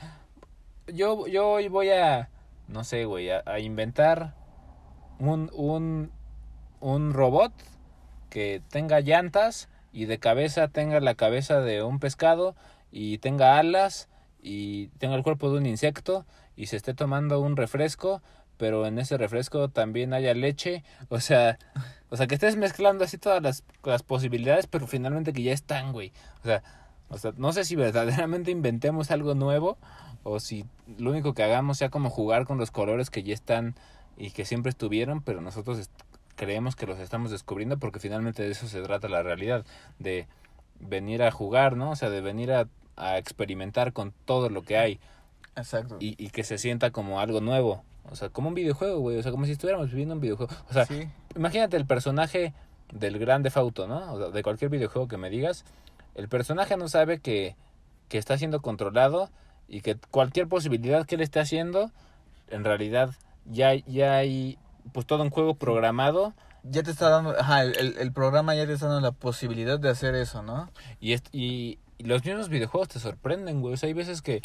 [0.93, 2.29] yo, yo hoy voy a,
[2.69, 4.35] no sé, güey, a, a inventar
[5.19, 6.11] un, un,
[6.85, 7.53] un robot
[8.29, 12.55] que tenga llantas y de cabeza tenga la cabeza de un pescado
[12.93, 14.09] y tenga alas
[14.43, 18.21] y tenga el cuerpo de un insecto y se esté tomando un refresco,
[18.59, 21.59] pero en ese refresco también haya leche, o sea,
[22.11, 25.93] o sea que estés mezclando así todas las, las posibilidades, pero finalmente que ya están,
[25.93, 26.13] güey.
[26.43, 26.63] O sea,
[27.09, 29.79] o sea, no sé si verdaderamente inventemos algo nuevo
[30.23, 30.67] o si
[30.99, 33.75] lo único que hagamos sea como jugar con los colores que ya están
[34.19, 35.89] y que siempre estuvieron, pero nosotros
[36.37, 39.65] creemos que los estamos descubriendo porque finalmente de eso se trata la realidad,
[39.99, 40.27] de
[40.81, 41.91] venir a jugar, ¿no?
[41.91, 45.01] O sea, de venir a, a experimentar con todo lo que hay
[45.57, 45.97] Exacto.
[46.01, 47.83] y, y que se sienta como algo nuevo.
[48.11, 49.19] O sea, como un videojuego, güey.
[49.19, 50.53] O sea, como si estuviéramos viviendo un videojuego.
[50.69, 52.53] O sea, sí, imagínate el personaje
[52.93, 54.13] del Grande Fauto, ¿no?
[54.13, 55.65] O sea, de cualquier videojuego que me digas.
[56.15, 57.57] El personaje no sabe que,
[58.09, 59.31] que está siendo controlado
[59.69, 61.91] y que cualquier posibilidad que él esté haciendo,
[62.49, 63.11] en realidad
[63.47, 64.59] ya, ya hay
[64.93, 68.73] pues todo un juego programado ya te está dando, ajá, el, el- programa ya te
[68.73, 70.71] está dando la posibilidad de hacer eso, ¿no?
[71.01, 73.75] Y, y los mismos videojuegos te sorprenden, güey.
[73.75, 74.41] O sea, hay veces que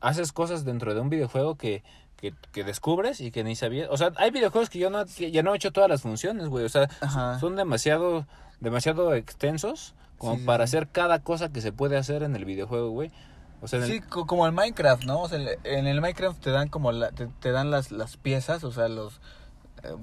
[0.00, 1.82] haces cosas dentro de un videojuego que,
[2.16, 3.88] que, que descubres y que ni sabías.
[3.90, 6.48] O sea, hay videojuegos que yo no, que ya no he hecho todas las funciones,
[6.48, 6.64] güey.
[6.64, 7.38] O sea, Ajá.
[7.38, 8.26] son demasiado,
[8.60, 10.76] demasiado extensos como Sí, para sí.
[10.76, 13.10] hacer cada cosa que se puede hacer en el videojuego, güey.
[13.60, 15.20] O sea, el- Sí, co- como el Minecraft, ¿no?
[15.20, 18.64] O sea, en el Minecraft te dan como la, te, te dan las, las piezas,
[18.64, 19.20] o sea, los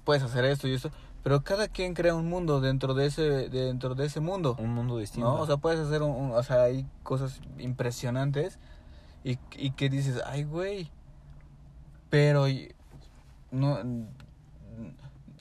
[0.04, 0.92] puedes hacer esto y esto,
[1.24, 4.98] pero cada quien crea un mundo dentro de ese dentro de ese mundo, un mundo
[4.98, 5.28] distinto.
[5.36, 5.42] ¿no?
[5.42, 8.60] O sea, puedes hacer un, un- o sea, hay cosas impresionantes
[9.24, 10.92] y, y que dices, "Ay, güey."
[12.10, 12.46] Pero
[13.52, 13.80] no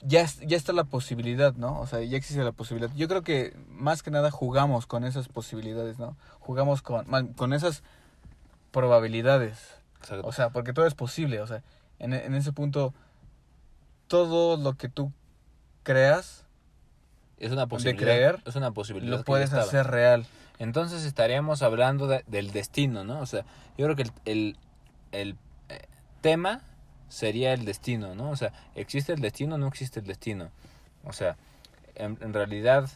[0.07, 1.79] ya ya está la posibilidad, ¿no?
[1.79, 2.93] O sea, ya existe la posibilidad.
[2.95, 6.15] Yo creo que más que nada jugamos con esas posibilidades, ¿no?
[6.39, 7.83] Jugamos con con esas
[8.71, 9.57] probabilidades.
[9.99, 10.27] Exacto.
[10.27, 11.63] O sea, porque todo es posible, o sea,
[11.99, 12.93] en, en ese punto
[14.07, 15.11] todo lo que tú
[15.83, 16.45] creas
[17.37, 18.01] es una posibilidad.
[18.03, 19.17] creer, es una posibilidad.
[19.17, 20.25] lo puedes hacer real.
[20.57, 23.19] Entonces estaríamos hablando de- del destino, ¿no?
[23.19, 23.45] O sea,
[23.77, 24.57] yo creo que el, el,
[25.11, 25.37] el,
[25.69, 25.81] eh,
[26.21, 26.61] tema
[27.09, 28.29] sería el destino, ¿no?
[28.29, 30.49] O sea, ¿existe el destino o no existe el destino?
[31.03, 31.35] O sea,
[31.95, 32.89] en, en realidad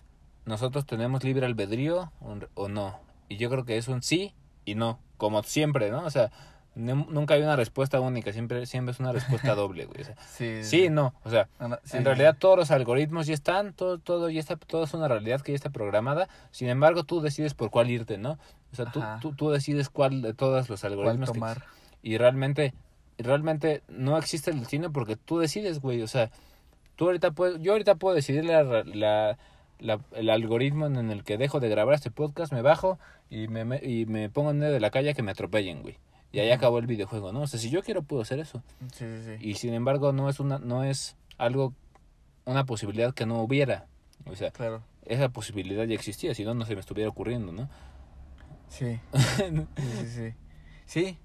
[0.46, 3.00] nosotros tenemos libre albedrío o, o no.
[3.28, 4.34] Y yo creo que es un sí
[4.66, 6.04] y no, como siempre, ¿no?
[6.06, 6.32] O sea,
[6.80, 10.02] nu- nunca hay una respuesta única, siempre, siempre es una respuesta doble, güey.
[10.02, 13.28] O sea, Sí, sí no, o sea, No, no, sí, en realidad todos los algoritmos
[13.28, 16.28] ya están, todo, todo ya está, todo es una realidad que ya está programada.
[16.52, 18.40] Sin embargo, tú decides por cuál irte, ¿no?
[18.72, 21.64] O sea, tú, tú, tú decides cuál de todos los algoritmos que- tomar.
[22.02, 22.74] y realmente,
[23.18, 26.02] realmente no existe el destino porque tú decides, güey.
[26.02, 26.30] O sea,
[26.96, 29.38] tú ahorita puedes, yo ahorita puedo decidir la, la,
[29.80, 33.66] la- el algoritmo en el que dejo de grabar este podcast, me bajo y me,
[33.66, 35.98] me- y me pongo en medio de la calle que me atropellen, güey.
[36.32, 37.42] Y ahí acabó el videojuego, ¿no?
[37.42, 38.62] O sea, si yo quiero puedo hacer eso
[38.94, 39.48] Sí, sí, sí.
[39.50, 41.74] y sin embargo no es una no es algo
[42.46, 43.88] una posibilidad que no hubiera
[44.26, 44.84] o sea Claro.
[45.06, 47.68] esa posibilidad ya existía si no no se me estuviera ocurriendo no
[48.68, 49.00] Sí.
[49.14, 50.08] Sí, sí,
[50.86, 51.18] sí.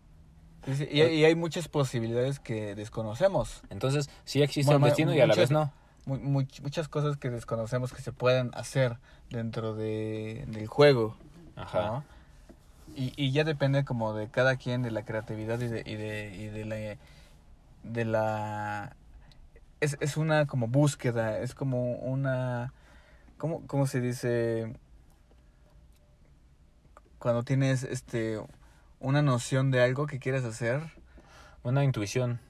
[0.67, 0.87] Sí.
[0.91, 3.63] Y, hay- y hay muchas posibilidades que desconocemos.
[3.69, 5.71] entonces sí existe Bueno, el destino y a la vez no
[6.07, 8.99] Mu- much- muchas cosas que desconocemos que se pueden hacer
[9.31, 11.17] dentro de, del juego.
[11.57, 12.05] ajá ¿no?
[12.97, 16.35] Y, y ya depende como de cada quien, de la creatividad y de, y de,
[16.35, 16.99] y de la...
[17.83, 18.97] De la
[19.81, 22.73] es, es una como búsqueda, es como una...
[23.37, 24.73] ¿Cómo, cómo se dice?
[27.19, 28.41] Cuando tienes este
[29.01, 30.81] una noción de algo que quieres hacer,
[31.63, 32.41] una intuición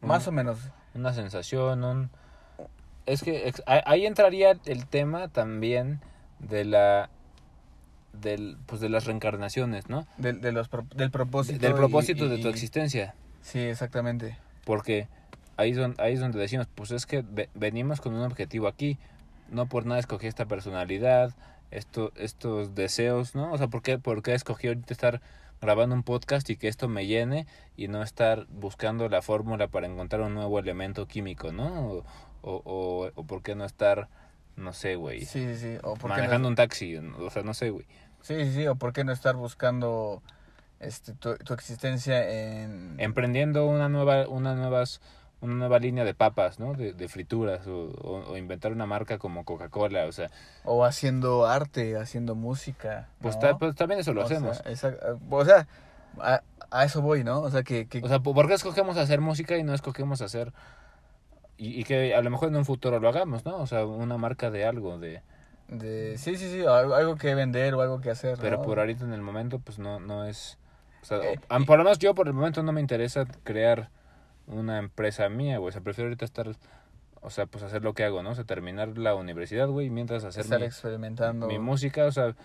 [0.00, 0.58] más o menos.
[0.94, 2.10] una sensación un
[3.06, 6.00] es que ahí entraría el tema también
[6.38, 7.10] de la
[8.12, 11.58] del pues de las reencarnaciones no Del, de los, pro- del propósito.
[11.58, 14.36] del propósito y- de tu existencia Sí, exactamente.
[14.64, 15.08] Porque
[15.56, 18.68] ahí es, donde, ahí es donde decimos, pues es que ve- venimos con un objetivo
[18.68, 18.98] aquí.
[19.50, 21.34] No por nada escogí esta personalidad.
[21.70, 23.52] esto, estos deseos, ¿no?
[23.52, 25.20] O sea, ¿por qué, ¿por qué escogí ahorita estar
[25.62, 29.86] grabando un podcast y que esto me llene y no estar buscando la fórmula para
[29.86, 31.90] encontrar un nuevo elemento químico, ¿no?
[31.90, 32.04] O,
[32.42, 34.08] o, o, o por qué no estar,
[34.58, 35.78] no sé, güey, Sí, sí, sí.
[35.82, 37.86] O manejando no, un taxi, o sea, no sé, güey.
[38.20, 38.66] sí, sí, sí.
[38.66, 40.22] O por qué no estar buscando
[40.80, 42.96] este, tu, tu existencia en...
[42.98, 45.00] Emprendiendo una nueva, una nuevas,
[45.40, 46.74] una nueva línea de papas, ¿no?
[46.74, 50.30] De, de frituras o, o, o inventar una marca como Coca-Cola, o sea,
[50.64, 53.08] O haciendo arte, haciendo música.
[53.20, 54.58] pues, ta- pues también eso lo O hacemos.
[54.58, 54.96] sea, esa-
[55.30, 55.66] o sea,
[56.20, 57.40] a, a eso voy, ¿no?
[57.40, 57.86] O sea, que...
[57.86, 60.52] que O sea, ¿por qué escogemos hacer música y no escogemos hacer...
[61.58, 63.56] Y, y que a lo mejor en un futuro lo hagamos, ¿no?
[63.58, 65.22] O sea, una marca de algo, de...
[65.68, 66.60] de, sí, sí, sí.
[66.64, 68.62] Algo, algo que vender o algo que hacer, Pero ¿no?
[68.62, 70.56] por ahorita en el momento, pues no, no es...
[71.02, 73.90] O sea, Eh, o- por lo menos yo por el momento no me interesa crear
[74.46, 75.68] una empresa mía, güey.
[75.70, 76.48] O sea, prefiero ahorita estar...
[77.20, 78.30] O sea, pues hacer lo que hago, ¿no?
[78.30, 81.48] O sea, terminar la universidad, güey, mientras hacer Estar mi, experimentando.
[81.48, 82.36] mi música, o sea,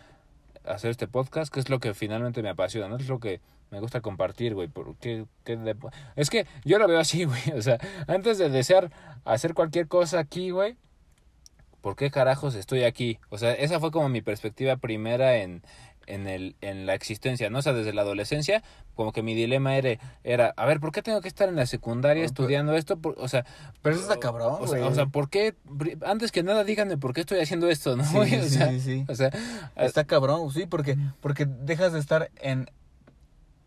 [0.66, 2.96] hacer este podcast, que es lo que finalmente me apasiona, ¿no?
[2.96, 3.40] Es lo que
[3.74, 4.68] me gusta compartir, güey.
[4.68, 5.76] ¿Por qué- qué le-
[6.16, 7.42] Es que yo lo veo así, güey.
[7.58, 8.92] O sea, antes de desear
[9.26, 10.78] hacer cualquier cosa aquí, güey,
[11.82, 13.20] ¿por qué carajos estoy aquí?
[13.30, 15.64] O sea, esa fue como mi perspectiva primera en,
[16.06, 17.60] en, el, en la existencia, ¿no?
[17.60, 18.62] O sea, desde la adolescencia,
[18.94, 21.66] como que mi dilema era, era a ver, ¿por qué tengo que estar en la
[21.66, 22.98] secundaria Oh, estudiando esto?
[22.98, 23.46] Por- o sea,
[23.82, 25.56] Pero eso está cabrón, o sea, o sea, ¿por qué?
[26.06, 28.04] Antes que nada, díganme por qué estoy haciendo esto, ¿no?
[28.06, 29.06] Sí, o sí, sea, sí, sí.
[29.10, 29.32] o sea,
[29.76, 32.70] Está cabrón, sí, porque, porque dejas de estar en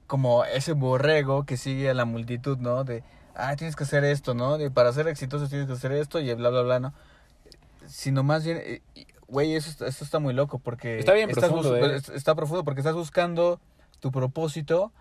[0.07, 2.85] como ese borrego que sigue a la multitud, ¿no?
[2.85, 3.03] De,
[3.35, 4.59] ah, tienes que hacer esto, ¿no?
[4.59, 6.95] De, para ser exitoso tienes que hacer esto y bla, bla, bla, ¿no?
[7.87, 8.83] Sino más bien, eh,
[9.29, 10.99] güey, eso, está- eso está muy loco porque...
[10.99, 11.97] Está bien estás profundo, ¿eh?
[11.97, 13.61] es- Está profundo porque estás buscando
[14.01, 14.93] tu propósito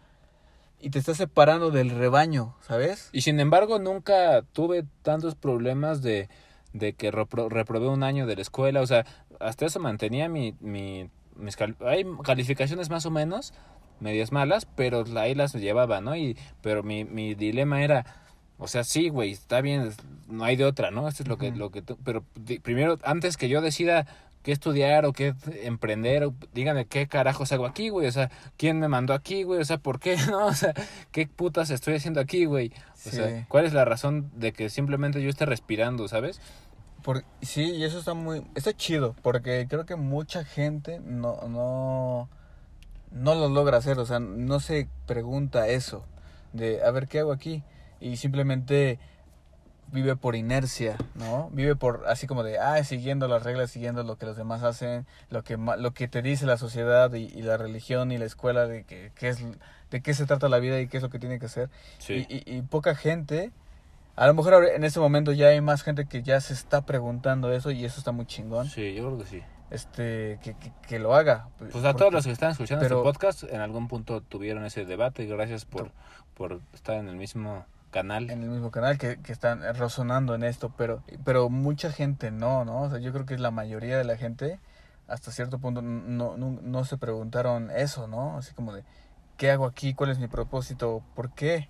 [0.80, 3.10] y te estás separando del rebaño, ¿sabes?
[3.12, 6.30] Y sin embargo, nunca tuve tantos problemas de,
[6.74, 8.82] de que repro- reprobé un año de la escuela.
[8.82, 9.06] O sea,
[9.40, 13.54] hasta eso mantenía mi, mi, mis cal- hay calificaciones más o menos,
[14.00, 16.16] medias malas, pero ahí las llevaba, ¿no?
[16.16, 18.06] Y, pero mi, mi dilema era,
[18.58, 19.92] o sea, sí, güey, está bien,
[20.28, 21.08] no hay de otra, ¿no?
[21.08, 22.24] Esto es lo que, lo que, tú- pero
[22.64, 24.06] primero, antes que yo decida
[24.44, 28.80] qué estudiar o qué emprender, o, díganme qué carajos hago aquí, güey, o sea, quién
[28.80, 30.46] me mandó aquí, güey, o sea, ¿por qué, no?
[30.46, 30.74] O sea,
[31.12, 32.72] ¿qué putas estoy haciendo aquí, güey?
[32.94, 33.10] O Sí.
[33.12, 36.40] sea, ¿cuál es la razón de que simplemente yo esté respirando, sabes?
[37.02, 38.44] Por, sí, y eso está muy...
[38.56, 42.30] Está chido, porque creo que mucha gente no, no,
[43.16, 46.06] no lo logra hacer, o sea, no se pregunta eso,
[46.54, 47.64] de, a ver, ¿qué hago aquí?
[48.00, 49.00] Y simplemente
[49.92, 51.50] vive por inercia, ¿no?
[51.54, 55.08] Vive por, así como de, ah, siguiendo las reglas, siguiendo lo que los demás hacen,
[55.30, 58.68] lo que, lo que te dice la sociedad y, y la religión y la escuela
[58.68, 59.40] de que, qué es,
[59.92, 61.70] de qué se trata la vida y qué es lo que tiene que hacer.
[62.00, 62.26] Sí.
[62.30, 63.52] Y, y, y poca gente,
[64.16, 67.52] a lo mejor en este momento ya hay más gente que ya se está preguntando
[67.52, 68.68] eso y eso está muy chingón.
[68.68, 69.44] Sí, yo creo que sí.
[69.72, 71.48] Este, que, que, que lo haga.
[71.58, 74.64] Pues a Porque- todos los que están escuchando pero- este podcast, en algún punto tuvieron
[74.66, 75.92] ese debate y gracias por,
[76.36, 78.30] por estar en el mismo canal.
[78.30, 82.64] en el mismo canal que, que están resonando en esto, pero, pero mucha gente no,
[82.66, 82.84] ¿no?
[82.84, 84.60] O sea, yo creo que la mayoría de la gente
[85.08, 88.38] hasta cierto punto no, no, no se preguntaron eso, ¿no?
[88.38, 88.84] Así como de,
[89.38, 89.94] ¿qué hago aquí?
[89.94, 91.04] ¿Cuál es mi propósito?
[91.16, 91.70] ¿Por qué?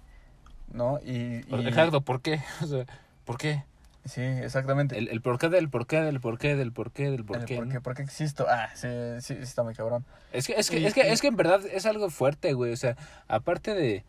[0.71, 0.99] ¿No?
[1.03, 2.41] Y, y- Exacto, ¿por qué?
[2.63, 2.85] O sea,
[3.23, 3.63] ¿por qué?
[4.05, 4.97] Sí, exactamente.
[4.97, 7.55] El, el porqué del porqué del porqué del porqué del El porqué.
[7.57, 7.71] ¿Por ¿no?
[7.73, 7.81] qué?
[7.81, 8.45] ¿Por qué existo?
[8.47, 8.87] Ah, sí,
[9.19, 10.05] sí, está muy cabrón.
[10.31, 12.53] Es que, es que, Y- es que, y- es que en verdad es algo fuerte,
[12.53, 12.71] güey.
[12.71, 12.95] O sea,
[13.27, 14.03] aparte de.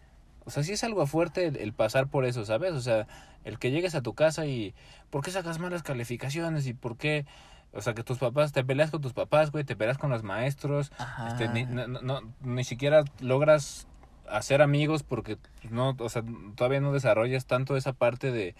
[0.45, 2.73] O sea, sí es algo fuerte el, el pasar por eso, ¿sabes?
[2.73, 3.07] O sea,
[3.45, 4.75] el que llegues a tu casa y.
[5.11, 6.67] ¿Por qué sacas malas calificaciones?
[6.67, 7.25] ¿Y por qué.?
[7.73, 8.53] O sea, que tus papás.
[8.53, 9.65] Te peleas con tus papás, güey.
[9.65, 10.93] Te peleas con los maestros.
[10.99, 11.29] Ajá.
[11.29, 13.87] Este, ni, no, no- ni siquiera logras
[14.29, 15.39] hacer amigos porque
[15.71, 15.97] no.
[15.99, 16.23] O sea,
[16.55, 18.55] todavía no desarrollas tanto esa parte de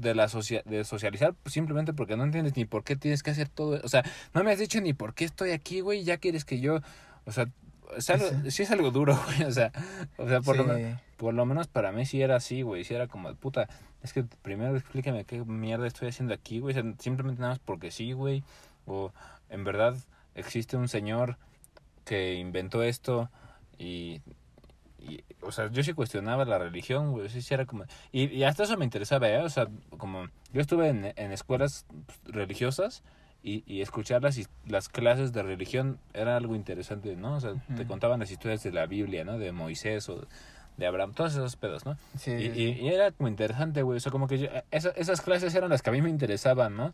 [0.00, 3.30] de la socia- de socializar pues, simplemente porque no entiendes ni por qué tienes que
[3.30, 6.18] hacer todo, o sea, no me has dicho ni por qué estoy aquí, güey, ya
[6.18, 6.80] quieres que yo,
[7.24, 7.48] o sea,
[7.96, 8.50] es algo, Sí.
[8.50, 9.72] sí es algo duro, güey, o sea,
[10.16, 10.70] o sea, por, lo, Sí.
[10.70, 13.68] men- por lo menos para mí sí era así, güey, sí era como, puta,
[14.02, 17.58] es que primero explícame qué mierda estoy haciendo aquí, güey, o sea, simplemente nada más
[17.58, 18.44] porque sí, güey,
[18.86, 19.12] o
[19.50, 19.96] en verdad
[20.34, 21.36] existe un señor
[22.04, 23.30] que inventó esto
[23.78, 24.20] y,
[24.98, 27.84] y, o sea, yo sí cuestionaba la religión, güey, sí, sí era como...
[28.12, 29.42] Y, y hasta eso me interesaba, ¿eh?
[29.42, 33.02] O sea, como yo estuve en, en escuelas pues, religiosas
[33.42, 37.34] y, y escuchar las, las clases de religión era algo interesante, ¿no?
[37.36, 37.86] O sea, te Ujú.
[37.86, 39.38] contaban las historias de la Biblia, ¿no?
[39.38, 40.26] De Moisés o
[40.76, 41.96] de Abraham, todos esos pedos, ¿no?
[42.16, 43.96] Sí, Y, y, y era como interesante, güey.
[43.96, 46.76] O sea, como que yo, esa- esas clases eran las que a mí me interesaban,
[46.76, 46.92] ¿no?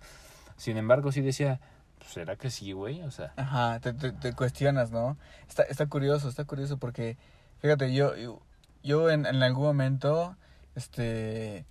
[0.57, 1.61] Sin embargo, sí decía,
[1.99, 3.03] pues, ¿será que sí, güey?
[3.03, 5.17] O sea, Ajá, te, te, te cuestionas, ¿no?
[5.49, 7.17] Está, está curioso, está curioso porque,
[7.65, 8.41] fíjate, yo, yo,
[8.83, 10.37] yo en, en algún momento,
[10.75, 11.65] este,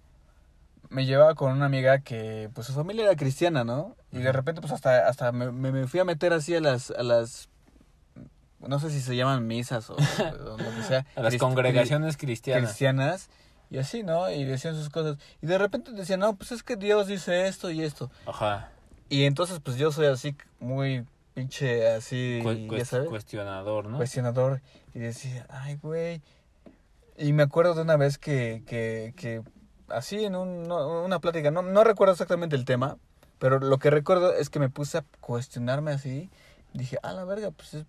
[0.89, 3.95] me llevaba con una amiga que, pues, su familia era cristiana, ¿no?
[4.11, 7.03] Y de repente, pues, hasta, hasta me, me, fui a meter así a las, a
[7.03, 7.47] las,
[8.59, 11.05] no sé si se llaman misas o, o lo que sea.
[11.15, 12.63] A las congregaciones cristianas.
[12.69, 13.29] cristianas
[13.69, 14.31] y así, ¿no?
[14.31, 15.17] Y decían sus cosas.
[15.43, 18.09] Y de repente decían, no, pues es que Dios dice esto y esto.
[18.25, 18.71] Ajá.
[19.09, 23.97] Y entonces, pues yo soy así, muy pinche, así, Cu- ya sabes, cuestionador, ¿no?
[23.97, 24.61] cuestionador.
[24.93, 26.21] Y decía, ay, güey.
[27.17, 29.41] Y me acuerdo de una vez que, que, que
[29.89, 32.97] así en un, no- una plática, no, no recuerdo exactamente el tema,
[33.39, 36.29] pero lo que recuerdo es que me puse a cuestionarme así.
[36.73, 37.85] Dije, a la verga, pues es...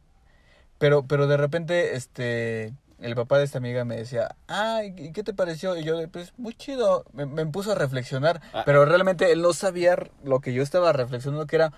[0.78, 5.22] Pero, pero de repente, este, el papá de esta amiga me decía, ay, ¿y qué
[5.22, 5.76] te pareció?
[5.76, 7.04] Y yo, pues, muy chido.
[7.12, 8.62] Me, me puso a reflexionar, Ah.
[8.66, 11.72] pero realmente él no sabía lo que yo estaba reflexionando, que era...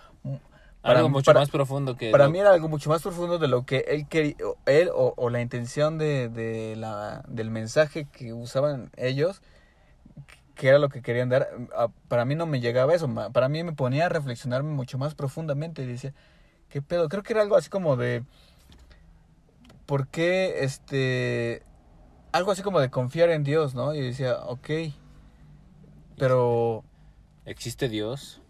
[0.87, 2.11] para- Algo mucho para- más profundo que...
[2.11, 5.15] para lo- mí era algo mucho más profundo de lo que él quería, él o,
[5.17, 9.43] o la intención de, de la, del mensaje que usaban ellos,
[10.55, 11.49] que era lo que querían dar.
[12.09, 15.83] Para mí no me llegaba eso, para mí me ponía a reflexionar mucho más profundamente
[15.83, 16.15] y decía,
[16.69, 17.09] ¿qué pedo?
[17.09, 18.23] Creo que era algo así como de,
[19.87, 21.63] ¿por qué este,
[22.33, 23.95] algo así como de confiar en Dios, ¿no?
[23.95, 24.71] Y decía, ok,
[26.17, 26.85] pero...
[27.45, 28.41] ¿Existe Dios?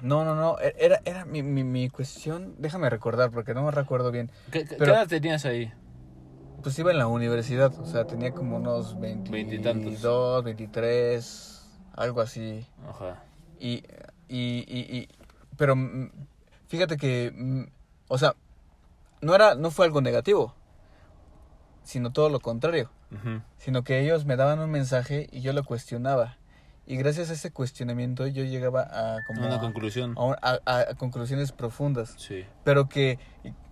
[0.00, 3.70] No, no, no, e- era, era mi, mi, mi cuestión, déjame recordar porque no me
[3.70, 4.30] recuerdo bien.
[4.50, 5.72] ¿Qué, qué- Pero- edad tenías ahí?
[6.62, 9.84] Pues iba en la universidad, o sea, tenía como unos Veintitantos.
[9.84, 12.66] 22, 23, algo así.
[12.88, 13.22] Ajá.
[13.58, 13.82] Y,
[14.28, 15.08] y, y, y-
[15.56, 16.10] pero mm,
[16.68, 17.62] fíjate que, mm,
[18.08, 18.34] o sea,
[19.22, 20.54] no era, no fue algo negativo,
[21.82, 22.90] sino todo lo contrario,
[23.58, 26.36] sino que ellos me daban un mensaje y yo lo cuestionaba.
[26.86, 30.14] Y gracias a ese cuestionamiento yo llegaba a como Una a- conclusión.
[30.18, 32.44] a conclusiones profundas Sí.
[32.64, 33.18] pero que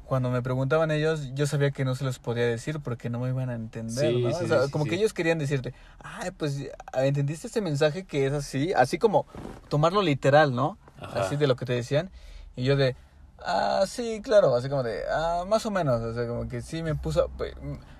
[0.06, 3.28] cuando me preguntaban ellos, yo sabía que no se los podía decir porque no me
[3.28, 4.32] iban a entender, Sí, ¿no?
[4.32, 6.58] sí, o sea, sí, como que ellos querían decirte, ay, pues,
[6.94, 8.72] ¿entendiste este mensaje que es así?
[8.72, 9.26] Así como
[9.68, 10.78] tomarlo literal, ¿no?
[10.98, 11.24] Ajá.
[11.26, 12.10] Así de lo que te decían.
[12.56, 12.96] Y yo de,
[13.44, 16.82] ah, sí, claro, así como de, ah, más o menos, o sea, como que sí
[16.82, 17.52] me puso, pues,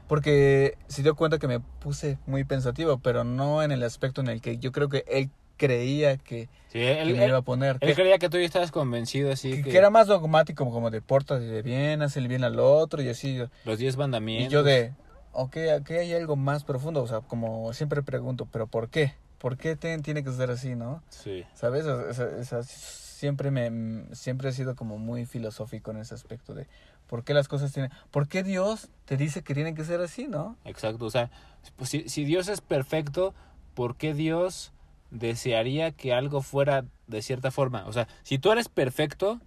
[0.08, 4.28] porque se dio cuenta que me puse muy pensativo, pero no en el aspecto en
[4.28, 7.78] el que yo creo que él creía que, Sí, que él, me iba a poner.
[7.80, 11.02] él que- creía que tú ya estabas convencido así que, era más dogmático, como de
[11.02, 13.38] pórtate bien, haz el bien al otro y así.
[13.64, 14.50] los diez mandamientos.
[14.50, 14.94] Y yo de,
[15.32, 19.14] ok, aquí hay algo más profundo, o sea, como siempre pregunto, pero ¿por qué?
[19.38, 21.02] ¿Por qué te- tiene que ser así, no?
[21.10, 21.44] Sí.
[21.54, 21.86] ¿Sabes?
[21.86, 26.54] O sea, o sea, siempre me siempre he sido como muy filosófico en ese aspecto
[26.54, 26.66] de
[27.08, 30.28] por qué las cosas tienen, por qué Dios te dice que tienen que ser así,
[30.28, 30.56] ¿no?
[30.64, 31.30] Exacto, o sea,
[31.76, 33.34] pues, si, si Dios es perfecto,
[33.74, 34.72] ¿por qué Dios
[35.10, 37.86] desearía que algo fuera de cierta forma?
[37.86, 39.40] O sea, si tú eres perfecto,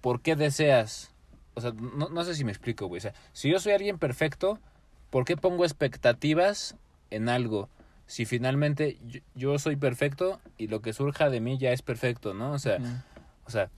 [0.00, 1.12] ¿por qué deseas?
[1.54, 2.98] O sea, no, no sé si me explico, güey.
[2.98, 4.58] O sea, si yo soy alguien perfecto,
[5.10, 6.76] ¿por qué pongo expectativas
[7.10, 7.70] en algo?
[8.06, 12.34] Si finalmente yo, yo soy perfecto y lo que surja de mí ya es perfecto,
[12.34, 12.52] ¿no?
[12.52, 12.78] O sea,
[13.46, 13.70] o sea,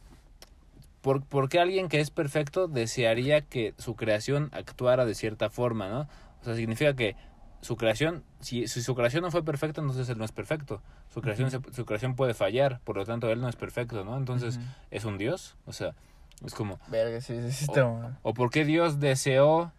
[1.06, 5.88] ¿por, por qué alguien que es perfecto desearía que su creación actuara de cierta forma,
[5.88, 6.00] no?
[6.40, 7.14] O sea, significa que
[7.60, 10.82] su creación, si, si su creación no fue perfecta, entonces él no es perfecto.
[11.14, 14.16] Su creación, su creación puede fallar, por lo tanto él no es perfecto, ¿no?
[14.16, 14.58] Entonces.
[14.90, 15.54] ¿es un Dios?
[15.64, 15.94] O sea,
[16.44, 19.70] es como, Verga, sí, sí, sí, está- ¿o por qué Dios deseó,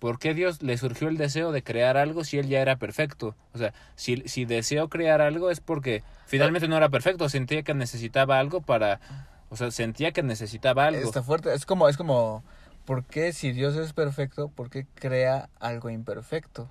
[0.00, 3.34] por qué Dios le surgió el deseo de crear algo si él ya era perfecto?
[3.54, 7.72] O sea, si, si deseó crear algo es porque finalmente no era perfecto, sentía que
[7.72, 9.00] necesitaba algo para...
[9.54, 11.00] O sea, sentía que necesitaba algo.
[11.00, 12.42] Está fuerte, es como, es como,
[12.84, 16.68] ¿por qué si Dios es perfecto, por qué crea algo imperfecto?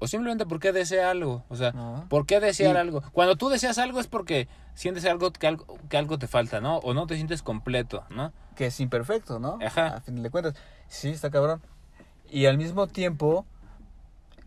[0.00, 1.44] O simplemente porque desea algo.
[1.48, 2.06] O sea, ¿No?
[2.08, 3.04] ¿por qué desear algo?
[3.12, 6.78] Cuando tú deseas algo es porque sientes algo que, algo que algo te falta, ¿no?
[6.78, 8.32] O no te sientes completo, ¿no?
[8.56, 9.60] que es imperfecto, ¿no?
[9.64, 9.94] Ajá.
[9.94, 10.54] A fin de cuentas.
[10.88, 11.62] Sí, está cabrón.
[12.28, 13.46] Y al mismo tiempo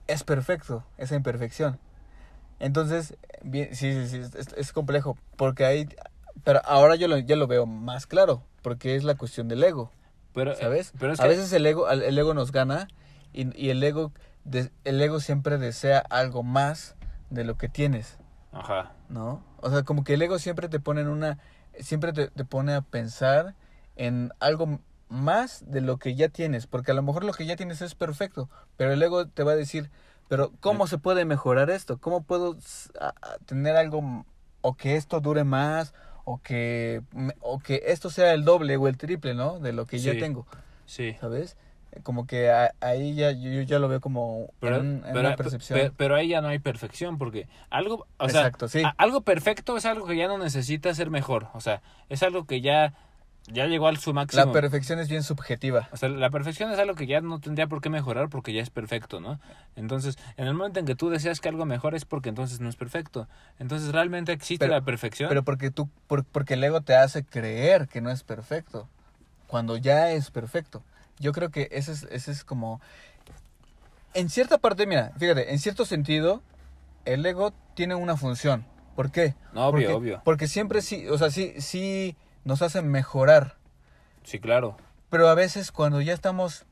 [0.07, 1.79] es perfecto, esa imperfección.
[2.59, 5.87] Entonces, bien, sí, sí, sí, es, es complejo, porque hay...
[6.43, 9.91] Pero ahora yo lo, ya lo veo más claro, porque es la cuestión del ego,
[10.33, 10.93] Pero, ¿sabes?
[10.99, 12.87] Pero es A veces el ego, el ego nos gana
[13.33, 14.11] y, y el, ego,
[14.83, 16.95] el ego siempre desea algo más
[17.29, 18.17] de lo que tienes.
[18.51, 18.91] Ajá.
[19.09, 19.43] ¿no?
[19.61, 21.37] O sea, como que el ego siempre te pone en una,
[21.79, 23.55] siempre te, te pone a pensar
[23.95, 24.79] en algo
[25.09, 27.95] más de lo que ya tienes, porque a lo mejor lo que ya tienes es
[27.95, 29.89] perfecto, pero el ego te va a decir,
[30.27, 31.97] pero ¿cómo se puede mejorar esto?
[31.99, 34.25] ¿Cómo puedo s- a- a tener algo
[34.61, 35.93] o que esto dure más
[36.29, 37.01] o que
[37.39, 39.59] o que esto sea el doble o el triple, ¿no?
[39.59, 40.19] De lo que ya Sí.
[40.19, 40.45] tengo,
[40.85, 41.15] Sí.
[41.21, 41.55] ¿sabes?
[42.03, 45.13] Como que a- ahí ya yo, yo ya lo veo como Pero, en, un- en
[45.13, 45.79] pero, una percepción.
[45.79, 48.83] pero, pero ahí ya no hay perfección, porque algo, o sea, Exacto, sí.
[48.83, 51.47] a- algo perfecto es algo que ya no necesita ser mejor.
[51.53, 52.93] O sea, es algo que ya
[53.47, 54.45] ya llegó al su máximo.
[54.45, 55.87] La perfección es bien subjetiva.
[55.91, 58.61] O sea, la perfección es algo que ya no tendría por qué mejorar porque ya
[58.61, 59.39] es perfecto, ¿no?
[59.75, 62.67] Entonces, en el momento en que tú deseas que algo mejore es porque entonces no
[62.69, 63.27] es perfecto.
[63.59, 65.29] Entonces, ¿realmente existe Pero- la perfección?
[65.29, 68.87] Pero porque tú, por- porque el ego te hace creer que no es perfecto,
[69.47, 70.83] cuando ya es perfecto.
[71.19, 72.81] Yo creo que ese es, ese es como,
[74.13, 76.41] en cierta parte, mira, fíjate, en cierto sentido,
[77.05, 78.65] el ego tiene una función.
[78.95, 79.35] ¿Por qué?
[79.53, 80.21] No, obvio, porque, obvio.
[80.25, 82.15] Porque siempre sí, o sea, sí, sí
[82.47, 83.57] nos hace mejorar.
[84.23, 84.77] Sí, claro.
[85.09, 86.65] Pero a veces cuando ya estamos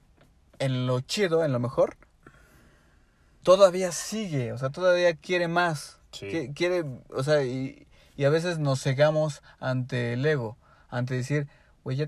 [0.59, 1.97] en lo chido, en lo mejor,
[3.43, 5.99] todavía sigue, o sea, todavía quiere más.
[6.11, 6.27] Sí.
[6.27, 10.57] Qui- Quiere, o sea, y, y a veces nos cegamos ante el ego,
[10.89, 11.47] ante decir,
[11.83, 12.07] güey,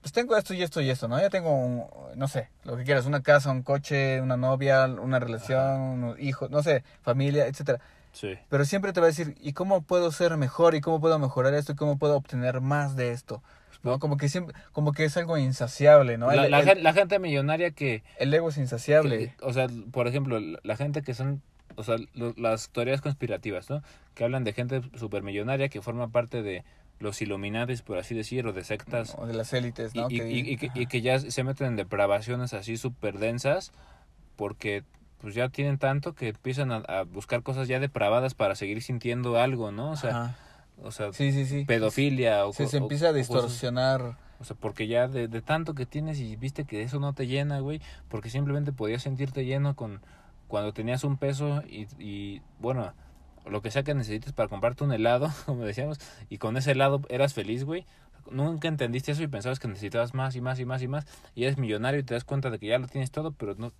[0.00, 1.18] pues tengo esto y esto y esto, ¿no?
[1.20, 1.86] Ya tengo, un,
[2.16, 6.50] no sé, lo que quieras, una casa, un coche, una novia, una relación, unos hijos,
[6.50, 7.80] no sé, familia, etcétera.
[8.14, 8.38] Sí.
[8.48, 10.74] Pero siempre te va a decir, ¿y cómo puedo ser mejor?
[10.74, 11.72] ¿Y cómo puedo mejorar esto?
[11.72, 13.42] ¿Y cómo puedo obtener más de esto?
[13.82, 13.98] ¿No?
[13.98, 16.30] Como que siempre, como que es algo insaciable, ¿no?
[16.32, 19.18] la, El- la el- la gente millonaria que, el ego es insaciable.
[19.18, 21.42] que- o sea, por ejemplo, la- gente que son,
[21.76, 23.82] o sea, lo- las teorías conspirativas, ¿no?
[24.14, 26.64] Que hablan de gente supermillonaria que forma parte de
[27.00, 30.06] los Illuminatis, por así decir, o de sectas o de las élites, ¿no?
[30.08, 33.72] y- y- y que, y que ya se meten en depravaciones así súper densas
[34.36, 34.84] porque
[35.24, 39.40] pues ya tienen tanto que empiezan a, a buscar cosas ya depravadas para seguir sintiendo
[39.40, 39.90] algo, ¿no?
[39.90, 40.36] O sea, Ajá.
[40.82, 41.64] o sea sí, sí, sí.
[41.64, 44.18] pedofilia o, Se, se o- empieza a o cosas- distorsionar.
[44.38, 47.26] o sea, porque ya de, de tanto que tienes y viste que eso no te
[47.26, 50.00] llena, güey, porque simplemente podías sentirte lleno con
[50.46, 52.92] cuando tenías un peso y, y bueno,
[53.46, 55.98] lo que sea que necesites para comprarte un helado, como decíamos,
[56.28, 57.86] y con ese helado eras feliz, güey.
[58.30, 61.06] Nunca entendiste eso y pensabas que necesitabas más y más y más y más.
[61.34, 63.70] Y eres millonario y te das cuenta de que ya lo tienes todo, pero no,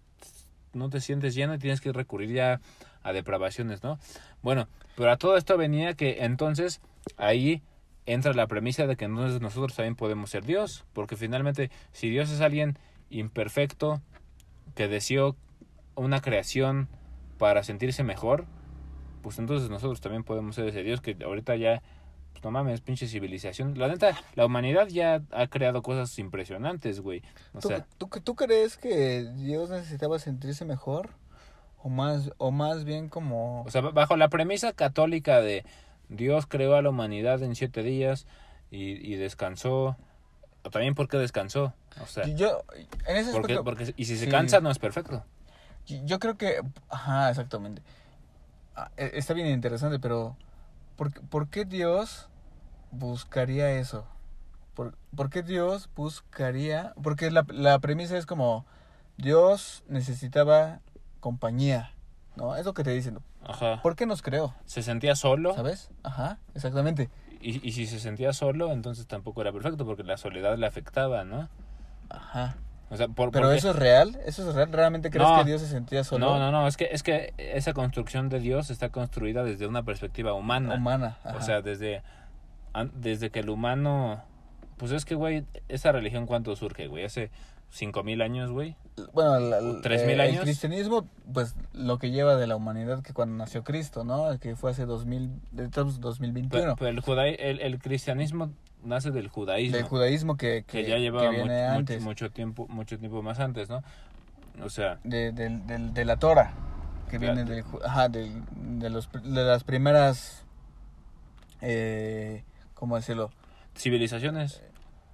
[0.74, 2.60] no te sientes lleno y tienes que recurrir ya
[3.02, 3.98] a depravaciones, ¿no?
[4.42, 6.80] Bueno, pero a todo esto venía que entonces
[7.16, 7.62] ahí
[8.06, 12.30] entra la premisa de que entonces nosotros también podemos ser Dios, porque finalmente si Dios
[12.30, 12.78] es alguien
[13.10, 14.02] imperfecto
[14.74, 15.36] que deseó
[15.94, 16.88] una creación
[17.38, 18.46] para sentirse mejor,
[19.22, 21.82] pues entonces nosotros también podemos ser ese Dios que ahorita ya,
[22.44, 23.78] no mames, pinche civilización.
[23.78, 27.22] La neta, la humanidad ya ha creado cosas impresionantes, güey.
[27.54, 31.10] O ¿Tú, sea, tú, tú crees que Dios necesitaba sentirse mejor?
[31.82, 33.62] O más, o más bien como...
[33.64, 35.64] o sea, bajo la premisa católica de
[36.08, 38.26] Dios creó a la humanidad en siete días
[38.70, 39.96] y, y descansó.
[40.62, 41.74] O también porque descansó.
[42.02, 42.62] O sea, yo,
[43.06, 44.30] en ese porque, aspecto, porque, y si se sí.
[44.30, 45.24] cansa no es perfecto.
[45.86, 46.60] yo- creo que...
[46.88, 47.82] Ajá, exactamente.
[48.76, 50.36] Ah, e- Está bien interesante, pero...
[50.96, 52.28] ¿Por, por qué Dios
[52.94, 54.06] buscaría eso?
[54.74, 56.94] ¿Por, por qué Dios buscaría...?
[57.02, 58.66] Porque la, la premisa es como...
[59.16, 60.80] Dios necesitaba
[61.20, 61.92] compañía,
[62.36, 62.56] ¿no?
[62.56, 63.20] Es lo que te dicen.
[63.46, 63.80] Ajá.
[63.80, 64.54] ¿Por qué nos creó?
[64.64, 65.54] Se sentía solo.
[65.54, 65.90] ¿Sabes?
[66.02, 67.10] Ajá, exactamente.
[67.40, 71.22] Y, y si se sentía solo, entonces tampoco era perfecto porque la soledad le afectaba,
[71.24, 71.48] ¿no?
[72.10, 72.56] Ajá.
[72.90, 74.72] O sea, por, Pero porque- eso es real, eso es real.
[74.72, 75.38] ¿Realmente crees No.
[75.38, 76.26] que Dios se sentía solo?
[76.26, 79.84] No, no, no, es que, es que esa construcción de Dios está construida desde una
[79.84, 80.74] perspectiva humana.
[80.74, 81.18] Humana.
[81.36, 82.02] O sea, desde,
[82.94, 84.22] desde que el humano...
[84.76, 87.30] Pues es que, güey, esa religión cuánto surge, güey, hace
[87.70, 88.76] cinco mil años, güey.
[89.12, 90.36] bueno, la- ¿Tres mil eh, años?
[90.38, 94.36] El cristianismo, pues lo que lleva de la humanidad que cuando nació Cristo, ¿no?
[94.40, 96.50] Que fue hace 2000, de todos 2021.
[96.62, 98.50] Pero, pero el, judaí- el, el cristianismo
[98.82, 99.76] nace del judaísmo.
[99.76, 102.02] del judaísmo que, que que, ya llevaba que mu- viene mucho, antes.
[102.02, 103.82] mucho tiempo mucho tiempo más antes, ¿no?
[104.62, 106.52] O sea, De, del- del- de la Torah,
[107.10, 107.34] que Claro.
[107.36, 108.42] viene del, ajá, del-
[108.80, 110.44] de, los, de las primeras,
[111.60, 112.42] eh,
[112.84, 113.30] ¿cómo decirlo?
[113.74, 114.62] civilizaciones.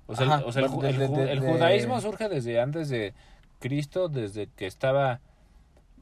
[0.08, 1.52] O sea, el- Ajá, o sea, el, bueno, ju- el de- ju- de- el de-
[1.52, 3.14] judaísmo surge desde antes de
[3.60, 5.20] Cristo, desde que estaba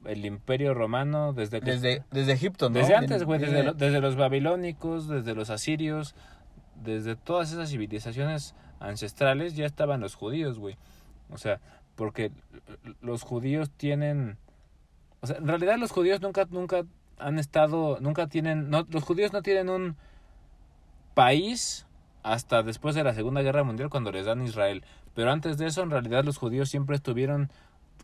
[0.06, 1.72] el imperio romano, desde que...
[1.72, 2.78] Desde, desde Egipto, ¿no?
[2.78, 6.14] desde antes, güey, desde, lo- desde los babilónicos, desde los asirios,
[6.82, 10.78] desde todas esas civilizaciones ancestrales ya estaban los judíos, güey.
[11.30, 11.60] O sea,
[11.96, 12.30] porque
[13.02, 14.38] los judíos tienen...
[15.20, 16.84] O sea, en realidad los judíos nunca, nunca
[17.18, 18.70] han estado, nunca tienen...
[18.70, 19.96] No, los judíos no tienen un
[21.18, 21.84] país
[22.22, 24.84] hasta después de la Segunda Guerra Mundial cuando les dan Israel.
[25.14, 27.50] Pero antes de eso, en realidad los judíos siempre estuvieron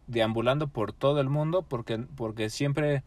[0.08, 3.04] deambulando por todo el mundo porque, porque siempre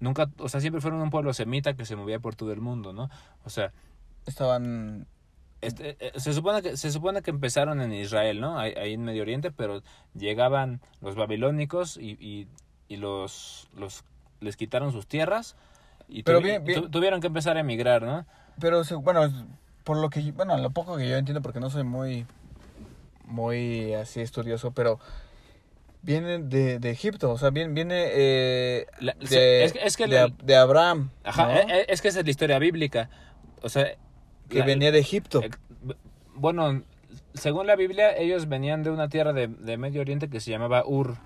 [0.00, 2.92] nunca, o sea, siempre fueron un pueblo semita que se movía por todo el mundo,
[2.92, 3.10] ¿no?
[3.44, 3.72] O sea,
[4.26, 5.06] Estaban
[5.60, 8.58] este, eh, se supone que se supone que empezaron en Israel, ¿no?
[8.58, 9.82] Ahí, ahí en Medio Oriente, pero
[10.14, 12.48] llegaban los babilónicos y, y,
[12.88, 14.04] y los, los
[14.40, 15.56] les quitaron sus tierras
[16.08, 18.26] y Pero tuvi- bien- bien- tu- tuvieron que empezar a emigrar, ¿no?
[18.60, 19.30] Pero bueno,
[19.84, 22.26] por lo que bueno, lo poco que yo entiendo porque no soy muy
[23.24, 24.98] muy así estudioso, pero
[26.02, 30.06] viene de, de Egipto, o sea, viene viene eh, La- de, es que- es que
[30.06, 31.52] de, la- Ab- de Abraham, Ajá, ¿no?
[31.52, 33.08] eh, eh, es que esa es la historia bíblica.
[33.62, 33.86] O sea,
[34.48, 35.42] que la- venía de Egipto.
[35.42, 35.50] eh,
[36.34, 36.82] bueno,
[37.34, 40.82] según la Biblia, ellos venían de una tierra de, de Medio Oriente que se llamaba
[40.84, 41.16] Ur.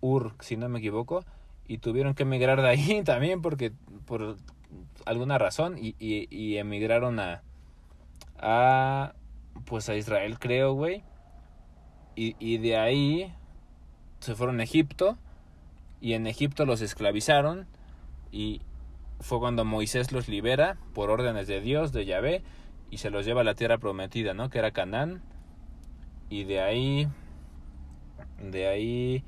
[0.00, 1.24] Ur, si no me equivoco.
[1.70, 3.72] Y tuvieron que emigrar de ahí también porque
[4.04, 4.36] por
[5.06, 7.42] alguna razón y, y, y emigraron a,
[8.38, 9.14] a
[9.66, 11.04] pues a Israel creo güey
[12.16, 13.32] y, y de ahí
[14.18, 15.16] se fueron a Egipto
[16.00, 17.68] y en Egipto los esclavizaron
[18.32, 18.62] y
[19.20, 22.42] fue cuando Moisés los libera por órdenes de Dios, de Yahvé,
[22.90, 24.50] y se los lleva a la tierra prometida, ¿no?
[24.50, 25.22] Que era Canaán.
[26.28, 27.08] Y de ahí,
[28.42, 29.24] de ahí,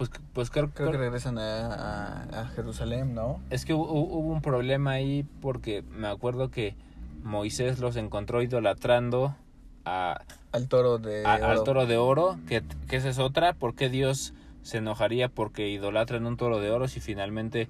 [0.00, 3.38] pues, pues creo, Creo que regresan a, a- a Jerusalén, ¿no?
[3.50, 6.74] es que hu- hubo un problema ahí porque me acuerdo que
[7.22, 9.36] Moisés los encontró idolatrando
[9.84, 10.22] a,
[10.52, 11.64] Al toro de a- al oro.
[11.64, 14.32] toro de oro, que, que esa es otra, ¿por qué Dios
[14.62, 17.68] se enojaría porque idolatran un toro de oro si finalmente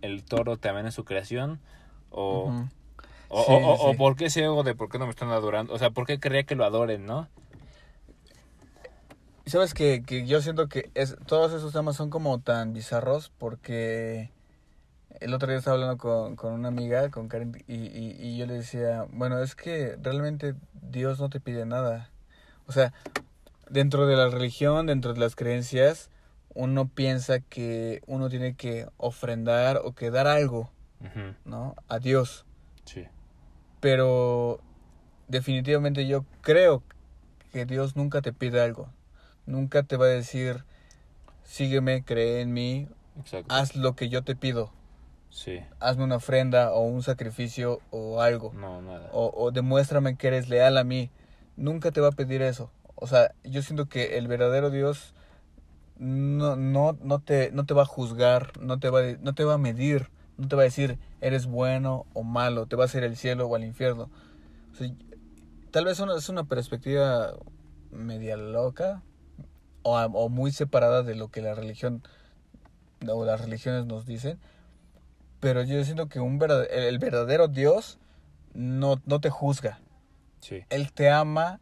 [0.00, 1.60] el toro también es su creación?
[2.08, 2.68] O, Ujú.
[3.28, 5.74] o, Sí, o- o por qué ese ego de por qué no me están adorando,
[5.74, 7.28] o sea, ¿por qué quería que lo adoren, no?
[9.46, 13.30] Y sabes que, que yo siento que es, todos esos temas son como tan bizarros
[13.38, 14.32] porque
[15.20, 18.46] el otro día estaba hablando con, con una amiga, con Karen, y, y, y yo
[18.46, 22.10] le decía, bueno, es que realmente Dios no te pide nada.
[22.66, 22.92] O sea,
[23.70, 26.10] dentro de la religión, dentro de las creencias,
[26.54, 30.72] uno piensa que uno tiene que ofrendar o que dar algo,
[31.44, 31.76] ¿no?
[31.86, 32.44] A Dios.
[32.84, 33.06] Sí,
[33.78, 34.60] Pero
[35.28, 36.82] definitivamente yo creo
[37.52, 38.88] que Dios nunca te pide algo.
[39.46, 40.64] Nunca te va a decir,
[41.44, 42.88] sígueme, cree en mí,
[43.18, 43.54] exacto.
[43.54, 44.72] haz lo que yo te pido.
[45.30, 48.52] Sí, Hazme una ofrenda o un sacrificio o algo.
[48.54, 49.10] no, nada.
[49.12, 51.10] O, o demuéstrame que eres leal a mí.
[51.56, 52.70] Nunca te va a pedir eso.
[52.94, 55.14] O sea, yo siento que el verdadero Dios
[55.98, 59.44] no, no, no, te, no te va a juzgar, no te va, a- no te
[59.44, 62.86] va a medir, no te va a decir eres bueno o malo, te va a
[62.86, 64.10] hacer el cielo o al infierno.
[64.72, 64.90] O sea,
[65.70, 67.34] tal vez una, es una perspectiva
[67.90, 69.02] media loca
[69.86, 72.02] o, o muy separada de lo que la religión
[73.08, 74.38] o las religiones nos dicen,
[75.38, 77.98] pero yo siento que un verdad- el verdadero Dios
[78.54, 79.80] no, no te juzga.
[80.40, 81.60] Sí, Él te ama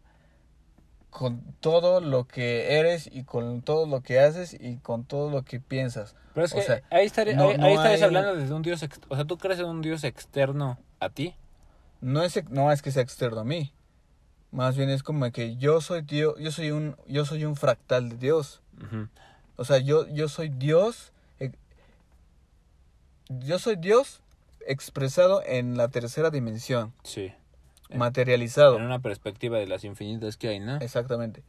[1.10, 5.42] con todo lo que eres y con todo lo que haces y con todo lo
[5.44, 6.16] que piensas.
[6.34, 8.52] pero es o que sea, ahí, estaría, no- ahí, no ahí estarías hay- hablando de
[8.52, 11.34] un Dios, o sea, ¿tú crees en un Dios externo a ti?
[12.00, 13.72] No es, no es que sea externo a mí.
[14.54, 18.08] Más bien es como que yo soy Dios, yo soy un, yo soy un fractal
[18.08, 18.60] de Dios.
[19.56, 21.12] O sea, yo, yo soy Dios.
[21.40, 21.50] eh,
[23.28, 24.20] Yo soy Dios
[24.66, 27.32] expresado en la tercera dimensión, Sí,
[27.92, 28.76] materializado.
[28.76, 30.76] en una perspectiva de las infinitas que hay, ¿no?
[30.76, 31.42] Exactamente.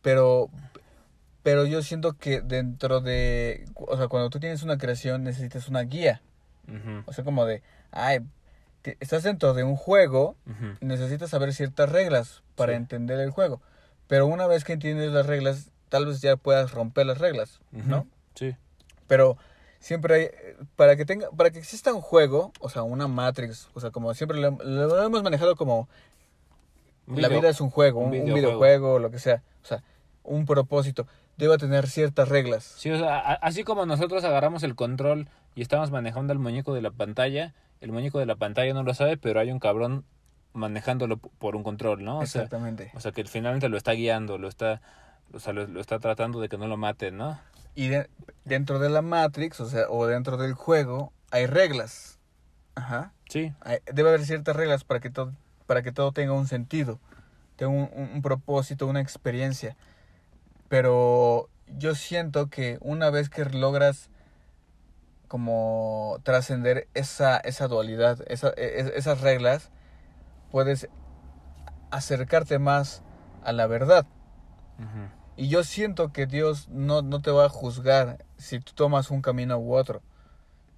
[0.00, 0.50] Pero,
[1.42, 5.80] pero yo siento que dentro de, o sea, cuando tú tienes una creación necesitas una
[5.82, 6.22] guía.
[7.06, 8.20] O sea, como de, ay,
[9.00, 10.36] estás dentro de un juego
[10.80, 12.76] y necesitas saber ciertas reglas para Sí.
[12.76, 13.60] entender el juego.
[14.06, 18.06] Pero una vez que entiendes las reglas, tal vez ya puedas romper las reglas, ¿no?
[18.34, 18.54] Sí,
[19.06, 19.36] Pero
[19.80, 20.30] siempre hay,
[20.76, 24.12] para que tenga, para que exista un juego, o sea, una Matrix, o sea, como
[24.14, 25.88] siempre lo, lo hemos manejado como
[27.06, 28.34] Un la video- vida es un juego, un videojuego.
[28.36, 29.82] videojuego, lo que sea, o sea,
[30.22, 31.06] un propósito,
[31.36, 32.64] debe tener ciertas reglas.
[32.64, 36.80] Sí, o sea, así como nosotros agarramos el control y estamos manejando el muñeco de
[36.82, 37.52] la pantalla,
[37.84, 40.04] el muñeco de la pantalla no lo sabe, pero hay un cabrón
[40.54, 42.18] manejándolo por un control, ¿no?
[42.20, 42.90] O sea, Exactamente.
[42.94, 44.80] o sea que finalmente lo está guiando, lo está,
[45.32, 47.38] o sea, lo, lo está tratando de que no lo maten, ¿no?
[47.74, 48.08] Y de-
[48.44, 52.18] dentro de la Matrix, o sea, o dentro del juego, hay reglas.
[52.74, 53.12] Ajá.
[53.28, 55.32] Sí, Hay- debe haber ciertas reglas para que todo,
[55.66, 56.98] para que todo tenga un sentido,
[57.56, 59.76] tenga un, un- un propósito, una experiencia.
[60.68, 64.08] Pero yo siento que una vez que logras
[65.28, 69.70] como trascender esa, esa dualidad, esa, e- esas reglas,
[70.50, 70.88] puedes
[71.90, 73.02] acercarte más
[73.42, 74.06] a la verdad.
[75.36, 79.22] Y yo siento que Dios no, no te va a juzgar si tú tomas un
[79.22, 80.02] camino u otro.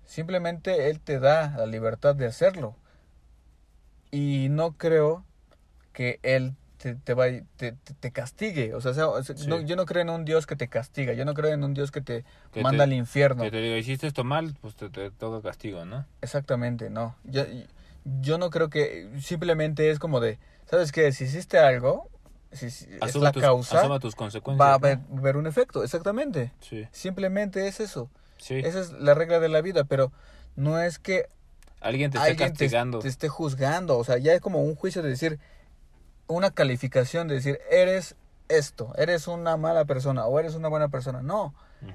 [0.05, 2.77] Simplemente Él te da la libertad de hacerlo.
[4.11, 5.25] Y no creo
[5.93, 8.75] que Él te, te, va, te, te- te castigue.
[8.75, 9.47] O sea, Sí.
[9.49, 11.13] no- yo no creo en un Dios que te castiga.
[11.15, 13.43] Yo no creo en un Dios que te Que manda te- al infierno.
[13.43, 16.05] que te digo, hiciste esto mal, pues te, te toca castigo, ¿no?
[16.23, 17.17] Exactamente, no.
[17.25, 17.45] Yo,
[18.21, 20.39] yo no creo que simplemente es como de,
[20.71, 21.11] ¿sabes qué?
[21.13, 22.09] Si hiciste algo,
[22.53, 24.61] si, si es la tus, causa, asuma tus consecuencias.
[24.61, 24.87] va a ¿no?
[24.87, 25.83] haber, haber un efecto.
[25.83, 26.53] Exactamente.
[26.61, 28.11] Sí, Simplemente es eso.
[28.39, 28.55] sí.
[28.57, 30.13] Esa es la regla de la vida, pero
[30.57, 31.27] no es que
[31.81, 32.99] Alguien te está alguien te, castigando.
[33.01, 33.99] te esté juzgando.
[33.99, 35.39] O sea, ya es como un juicio de decir,
[36.27, 38.17] una calificación de decir, eres
[38.49, 41.23] esto, eres una mala persona o eres una buena persona.
[41.23, 41.55] No,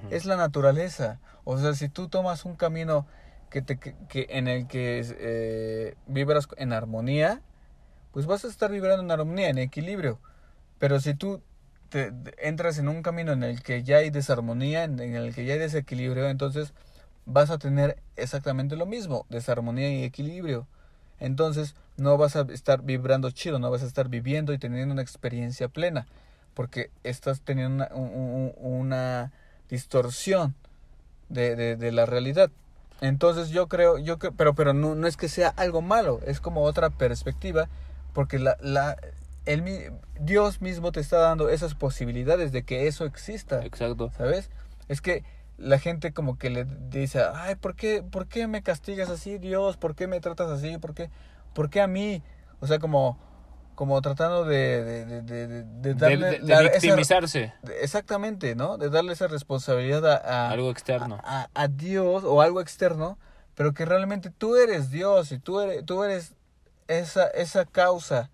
[0.09, 1.19] es la naturaleza.
[1.43, 3.05] O sea, si tú tomas un camino
[3.49, 7.41] que te, que, que- en el que eh, vibras en armonía,
[8.11, 10.19] pues vas a estar vibrando en armonía, en equilibrio.
[10.79, 11.41] Pero si tú
[11.89, 15.53] te, entras en un camino en el que ya hay desarmonía, en, el que ya
[15.53, 16.73] hay desequilibrio, entonces
[17.25, 20.67] vas a tener exactamente lo mismo, desarmonía y equilibrio.
[21.21, 25.03] Entonces no vas a estar vibrando chido, no vas a estar viviendo y teniendo una
[25.03, 26.07] experiencia plena,
[26.55, 29.31] porque estás teniendo una, una
[29.69, 30.55] distorsión
[31.29, 32.49] de, de, de, la realidad.
[33.01, 36.41] Entonces yo creo, yo creo, pero, pero no, no es que sea algo malo, es
[36.41, 37.69] como otra perspectiva,
[38.13, 38.97] porque la, la,
[39.45, 43.63] el, Dios mismo te está dando esas posibilidades de que eso exista.
[43.63, 44.11] Exacto.
[44.17, 44.49] ¿Sabes?
[44.87, 45.23] Es que
[45.61, 49.77] la gente como que le dice, ay, ¿por qué, ¿por qué me castigas así, Dios?
[49.77, 50.77] ¿Por qué me tratas así?
[50.77, 51.09] ¿Por qué,
[51.53, 52.23] ¿por qué a mí?
[52.59, 53.17] O sea, como,
[53.75, 56.39] como tratando de, de, de, de darle...
[56.39, 57.53] De, victimizarse.
[57.81, 58.77] exactamente, ¿no?
[58.77, 60.47] De darle esa responsabilidad a...
[60.47, 61.19] a algo externo.
[61.23, 63.17] A, a, Dios o algo externo,
[63.55, 66.33] pero que realmente tú eres Dios y tú eres, tú eres
[66.87, 68.29] esa, esa causa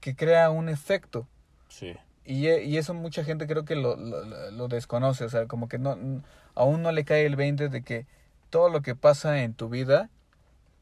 [0.00, 1.26] que crea un efecto.
[1.68, 1.96] Sí.
[2.24, 6.22] Y, y eso mucha gente creo que lo, lo, desconoce, o sea, como que no,
[6.54, 8.06] aún no le cae el 20 de que
[8.48, 10.08] todo lo que pasa en tu vida,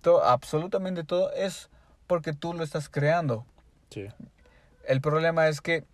[0.03, 1.68] todo, absolutamente todo, es
[2.07, 3.45] porque tú lo estás creando.
[3.90, 4.07] Sí.
[4.86, 5.84] El problema es que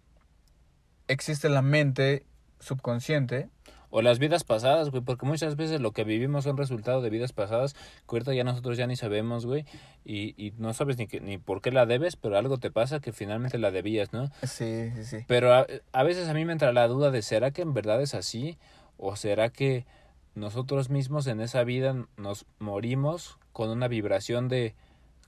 [1.07, 2.27] existe la mente
[2.61, 3.49] subconsciente
[3.91, 7.33] o las vidas pasadas, güey, porque muchas veces lo que vivimos son resultado de vidas
[7.33, 7.81] pasadas que
[8.11, 9.65] ahorita ya nosotros ya ni sabemos, güey,
[10.05, 13.01] y, y no sabes ni, que, ni por qué la debes, pero algo te pasa
[13.01, 14.27] que finalmente la debías, ¿no?
[14.43, 15.17] Sí, sí, sí.
[15.27, 18.03] Pero a, a veces a mí me entra la duda de, ¿será que en verdad
[18.03, 18.59] es así?
[18.97, 19.87] ¿O será que
[20.35, 24.75] nosotros mismos en esa vida nos morimos con una vibración de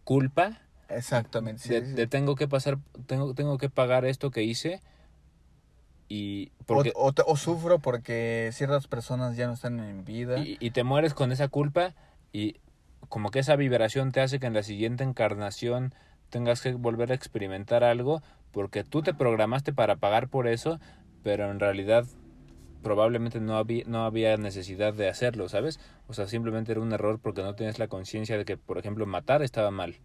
[0.05, 0.61] culpa?
[0.89, 1.63] Exactamente.
[1.63, 4.81] Sí, de, de tengo que pasar, tengo, tengo que pagar esto que hice
[6.13, 10.39] y porque, o, o, sufro porque ciertas personas ya no están en vida.
[10.41, 11.95] Y, y, te mueres con esa culpa
[12.33, 12.57] y
[13.09, 15.95] como que esa vibración te hace que en la siguiente encarnación
[16.29, 20.81] tengas que volver a experimentar algo porque tú te programaste para pagar por eso,
[21.23, 22.05] pero en realidad
[22.83, 25.79] probablemente no había, no había necesidad de hacerlo, ¿sabes?
[26.09, 29.07] O sea, simplemente era un error porque no tienes la conciencia de que, por ejemplo,
[29.07, 29.97] matar estaba mal.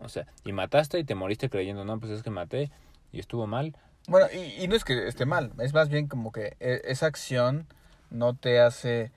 [0.00, 2.72] O sea, y mataste y te moriste creyendo, no, pues es que maté
[3.12, 3.76] y estuvo mal,
[4.06, 7.06] bueno, y, y, no es que esté mal, es más bien como que e, esa
[7.06, 7.66] acción
[8.10, 9.10] no te hace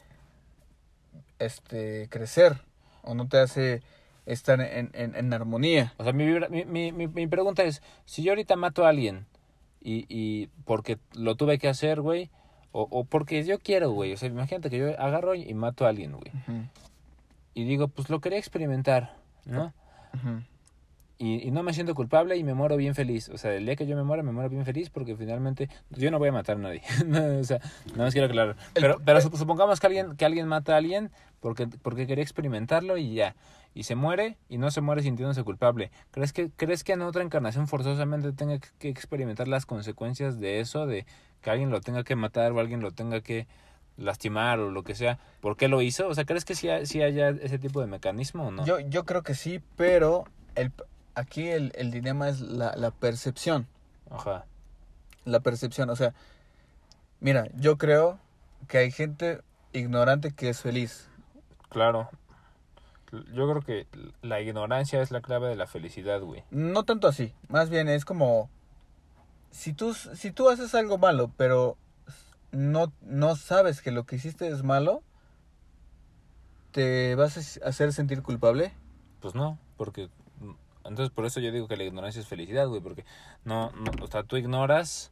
[1.40, 2.62] este crecer
[3.04, 3.82] o no te hace
[4.26, 5.94] estar en, en, en armonía.
[5.98, 6.26] O sea, mi,
[6.66, 9.26] mi, mi, mi, pregunta es, si yo ahorita mato a alguien
[9.82, 12.30] y, y porque lo tuve que hacer, güey,
[12.72, 15.90] o, o porque yo quiero, güey, o sea, imagínate que yo agarro y mato a
[15.90, 16.32] alguien, güey.
[16.34, 16.70] Uh -huh.
[17.54, 19.16] Y digo, pues lo quería experimentar,
[19.46, 19.74] ¿no?
[20.14, 20.44] Uh -huh
[21.20, 23.30] y, y, no me siento culpable y me muero bien feliz.
[23.30, 26.12] O sea, el día que yo me muera, me muero bien feliz porque finalmente yo
[26.12, 26.82] no voy a matar a nadie.
[27.40, 27.60] o sea,
[27.96, 28.56] no más quiero aclarar.
[28.74, 33.14] Pero, pero supongamos que alguien, que alguien mata a alguien porque, porque quería experimentarlo y
[33.14, 33.36] ya.
[33.74, 35.92] Y se muere y no se muere sintiéndose culpable.
[36.12, 40.86] ¿Crees que, ¿Crees que en otra encarnación forzosamente tenga que experimentar las consecuencias de eso?
[40.86, 41.06] De
[41.42, 43.48] que alguien lo tenga que matar o alguien lo tenga que
[43.98, 45.20] lastimar o lo que sea.
[45.42, 46.08] ¿Por qué lo hizo?
[46.08, 48.66] O sea, ¿crees que sí, sí haya ese tipo de mecanismo o no?
[48.66, 50.72] Yo, yo creo que sí, pero el
[51.18, 53.68] aquí el, el dilema es la, la percepción.
[54.10, 54.46] Ajá.
[55.26, 56.14] La percepción, o sea,
[57.20, 58.20] mira, yo creo
[58.68, 59.42] que hay gente
[59.74, 61.10] ignorante que es feliz.
[61.70, 62.10] Claro.
[63.12, 63.88] Yo creo que
[64.22, 66.44] la ignorancia es la clave de la felicidad, güey.
[66.52, 68.50] No tanto así, más bien es como
[69.50, 71.78] si tú si tú haces algo malo, pero
[72.52, 75.04] no no sabes que lo que hiciste es malo,
[76.72, 78.74] ¿te vas a hacer sentir culpable?
[79.22, 80.10] Pues no, porque
[80.88, 83.06] entonces, por eso yo digo que la ignorancia es felicidad, güey, porque
[83.44, 85.12] no, no o sea, tú ignoras...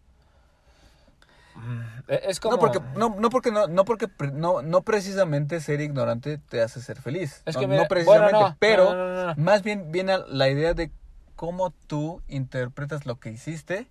[1.55, 2.55] Mm, e, es como...
[2.55, 6.81] No porque no, no porque no, no porque no, no precisamente ser ignorante te hace
[6.81, 7.41] ser feliz.
[7.45, 10.91] Es que no, no precisamente, bueno, no, pero más bien viene la idea de
[11.35, 13.87] cómo tú interpretas lo que hiciste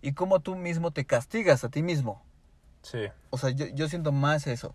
[0.00, 2.22] y cómo tú mismo te castigas a ti mismo.
[2.82, 3.06] Sí.
[3.30, 4.74] O sea, yo, yo siento más eso.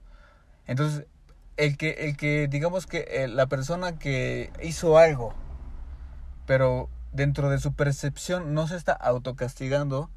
[0.66, 1.06] Entonces,
[1.58, 5.34] el que, el que digamos que eh, la persona que hizo algo
[6.48, 10.10] pero dentro de su percepción no se está autocastigando,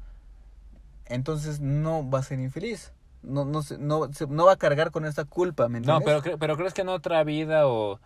[1.05, 2.93] entonces no va a ser infeliz.
[3.21, 6.07] No, no, no, no va a cargar con esta culpa, ¿me entiendes?
[6.07, 7.99] No, pero, pero ¿crees que en otra vida o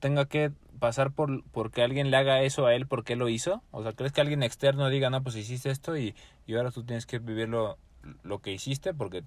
[0.00, 3.62] tenga que pasar por porque alguien le haga eso a él porque lo hizo?
[3.70, 6.16] O sea, ¿crees que alguien externo diga, no, pues hiciste esto y,
[6.46, 7.78] y ahora tú tienes que vivir lo,
[8.24, 9.22] lo que hiciste porque...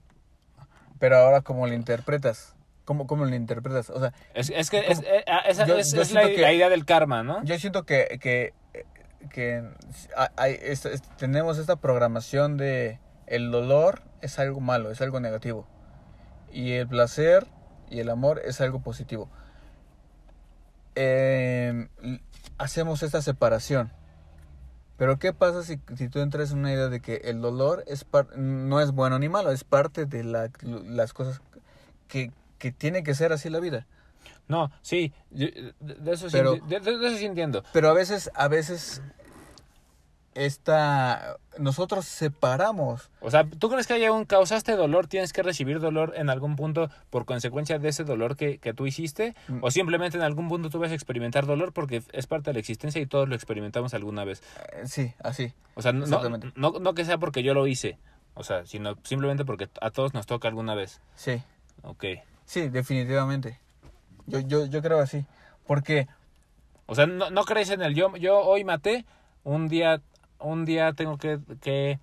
[0.98, 2.56] Pero ahora, ¿cómo lo interpretas?
[2.90, 3.92] ¿Cómo, ¿Cómo lo interpretas?
[3.92, 6.52] O sea, es, es que es, eh, esa yo, es, yo es la, que, la,
[6.52, 7.44] idea del karma, ¿no?
[7.44, 8.56] Yo siento que, que,
[9.30, 9.64] que
[10.36, 10.58] hay,
[11.20, 15.68] tenemos esta programación de el dolor es algo malo, es algo negativo.
[16.52, 17.46] Y el placer
[17.92, 19.30] y el amor es algo positivo.
[20.96, 21.90] Eh,
[22.58, 23.92] hacemos esta separación.
[24.98, 28.04] Pero ¿qué pasa si, si tú entras en una idea de que el dolor es
[28.04, 31.40] par- no es bueno ni malo, es parte de la- las cosas
[32.08, 33.88] que, que tiene que ser así la vida?
[34.48, 35.48] No, sí, yo-
[35.80, 37.64] de, de eso sí, Pero- de- de- eso sí entiendo.
[37.74, 39.02] Pero a veces, a veces,
[40.36, 43.10] esta, nosotros separamos.
[43.20, 46.56] O sea, ¿tú crees que haya un causaste dolor, tienes que recibir dolor en algún
[46.56, 49.36] punto por consecuencia de ese dolor que, que tú hiciste?
[49.48, 49.60] Mm.
[49.64, 52.60] ¿O simplemente en algún punto tú vas a experimentar dolor porque es parte de la
[52.60, 54.42] existencia y todos lo experimentamos alguna vez?
[54.74, 55.54] Eh, Sí, así.
[55.76, 56.06] O sea, no,
[56.56, 57.98] no, no que sea porque yo lo hice,
[58.34, 61.02] o sea, sino simplemente porque a todos nos toca alguna vez.
[61.16, 61.42] Sí,
[61.82, 62.06] Ok.
[62.50, 63.60] Sí, definitivamente.
[64.26, 65.26] Yo, yo, yo creo así.
[65.68, 66.08] Porque,
[66.88, 69.06] O sea, no, no crees en el yo, yo hoy maté,
[69.44, 70.02] un día,
[70.40, 72.00] un día tengo que, que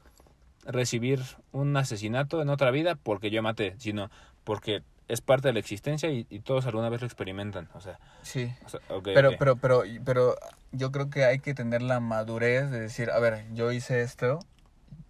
[0.65, 1.21] recibir
[1.51, 4.09] un asesinato en otra vida porque yo maté, sino
[4.45, 7.69] porque es parte de la existencia y, y todos alguna vez lo experimentan.
[7.75, 8.53] O sea, sí.
[8.65, 10.37] o sea, ok, Pero, pero, pero, pero
[10.71, 14.39] yo creo que hay que tener la madurez de decir, a ver, yo hice esto,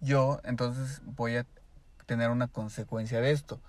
[0.01, 1.45] yo, entonces voy a
[2.07, 3.59] tener una consecuencia de esto.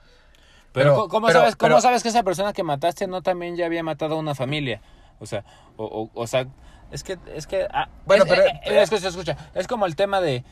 [0.79, 3.57] Pero, Pero- ¿cómo- ¿cómo, pero- sabes, ¿cómo sabes que esa persona que mataste no también
[3.57, 4.81] ya había matado a una familia?
[5.20, 5.45] O sea,
[5.76, 6.47] o, o, o sea,
[6.91, 9.97] es que, es que, ah, Bueno, es, pero- eh, eh, escucha, escucha, es como el
[9.97, 10.45] tema de,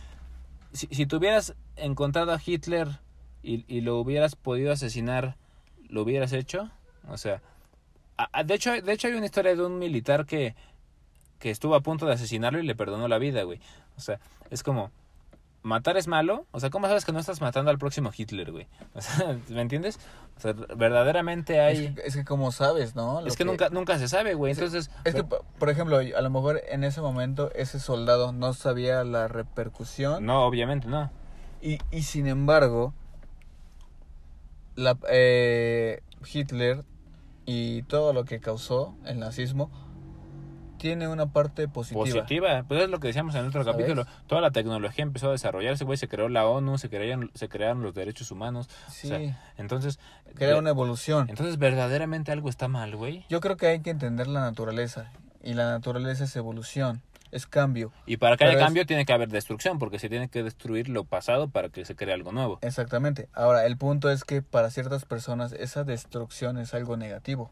[0.72, 2.88] si, si tú hubieras encontrado a Hitler
[3.42, 5.36] y, y lo hubieras podido asesinar,
[5.88, 6.70] ¿lo hubieras hecho?
[7.08, 7.40] O sea,
[8.44, 10.54] de hecho, de hecho hay una historia de un militar que,
[11.38, 13.60] que estuvo a punto de asesinarlo y le perdonó la vida, güey.
[13.96, 14.18] O sea,
[14.50, 14.90] es como,
[15.66, 16.46] matar es malo.
[16.52, 18.68] O sea, ¿cómo sabes que no estás matando al próximo Hitler, güey?
[18.94, 19.98] O sea, ¿me entiendes?
[20.36, 21.86] O sea, verdaderamente hay...
[21.86, 23.20] Es que, es que como sabes, ¿no?
[23.20, 24.52] Lo Es que, nunca, nunca se sabe, güey.
[24.52, 28.52] Entonces, Es que, po- por ejemplo, a lo mejor en ese momento ese soldado no
[28.52, 31.10] sabía la repercusión no, obviamente no.
[31.60, 32.94] y, y sin embargo,
[34.74, 36.02] la, eh,
[36.32, 36.84] Hitler
[37.44, 39.70] y todo lo que causó el nazismo
[40.78, 42.04] tiene una parte positiva.
[42.04, 42.64] Positiva.
[42.66, 43.76] Pues es lo que decíamos en el otro ¿Sabes?
[43.76, 44.06] capítulo.
[44.26, 45.96] Toda la tecnología empezó a desarrollarse, güey.
[45.98, 48.68] Se creó la ONU, se crearon, se crearon los derechos humanos.
[48.90, 49.98] Sí, O sea, entonces...
[50.34, 51.26] crea una evolución.
[51.30, 53.24] Entonces, verdaderamente algo está mal, güey.
[53.28, 55.10] Yo creo que hay que entender la naturaleza
[55.42, 57.92] y la naturaleza es evolución, es cambio.
[58.06, 60.88] Y para que haya es- cambio tiene que haber destrucción, porque se tiene que destruir
[60.88, 62.58] lo pasado para que se cree algo nuevo.
[62.62, 63.28] Exactamente.
[63.32, 67.50] Ahora, el punto es que para ciertas personas esa destrucción es algo negativo.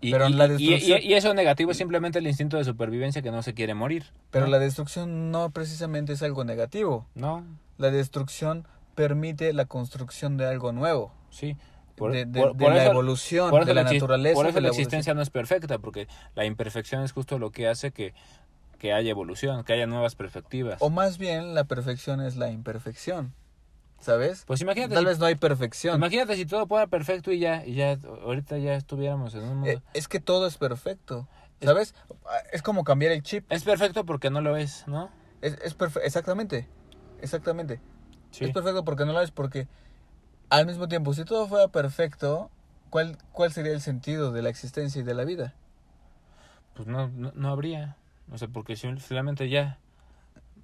[0.00, 2.64] Y, Pero y- la y- destrucción- y- y eso negativo es simplemente el instinto de
[2.64, 4.04] supervivencia que no se quiere morir.
[4.30, 4.50] Pero ¿no?
[4.52, 7.06] la destrucción no precisamente es algo negativo.
[7.14, 7.44] No,
[7.78, 11.56] La destrucción permite la construcción de algo nuevo, sí.
[11.98, 14.34] de, de- de la evolución, por eso de la naturaleza.
[14.34, 17.66] Por eso la la existencia no es perfecta, porque la imperfección es justo lo que
[17.68, 18.14] hace que,
[18.78, 20.76] que haya evolución, que haya nuevas perspectivas.
[20.80, 23.32] O más bien, la perfección es la imperfección.
[24.04, 24.44] ¿Sabes?
[24.46, 25.96] Pues imagínate, Tal si, vez no hay perfección.
[25.96, 29.70] imagínate si todo fuera perfecto y ya, y ya ahorita ya estuviéramos en un mundo.
[29.70, 31.26] Eh, es que todo es perfecto.
[31.60, 31.94] Es- ¿Sabes?
[32.52, 33.50] Es como cambiar el chip.
[33.50, 35.10] es perfecto porque no lo es, ¿no?
[35.40, 36.68] Es, es perfe- Exactamente.
[37.22, 37.80] Exactamente.
[38.30, 38.44] Sí.
[38.44, 39.68] Es perfecto porque no lo es porque
[40.50, 42.50] al mismo tiempo, si todo fuera perfecto,
[42.90, 45.54] ¿cuál, ¿cuál sería el sentido de la existencia y de la vida?
[46.74, 47.96] Pues no, no, no habría.
[48.30, 49.78] O sea, porque simplemente ya.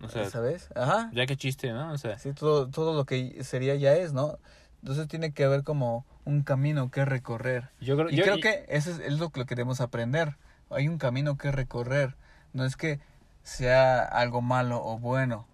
[0.03, 0.68] O sea, ¿Sabes?
[0.74, 1.11] Ajá.
[1.12, 1.92] ya que chiste, ¿no?
[1.92, 4.38] O sea, Sí, todo, todo lo que sería ya es, ¿no?
[4.82, 7.70] Entonces tiene que haber como un camino que recorrer.
[7.80, 10.36] yo creo, Y yo- creo y- que eso es, lo que debemos aprender.
[10.70, 12.16] Hay un camino que recorrer.
[12.53, 13.01] No es que
[13.42, 15.46] sea algo malo o bueno,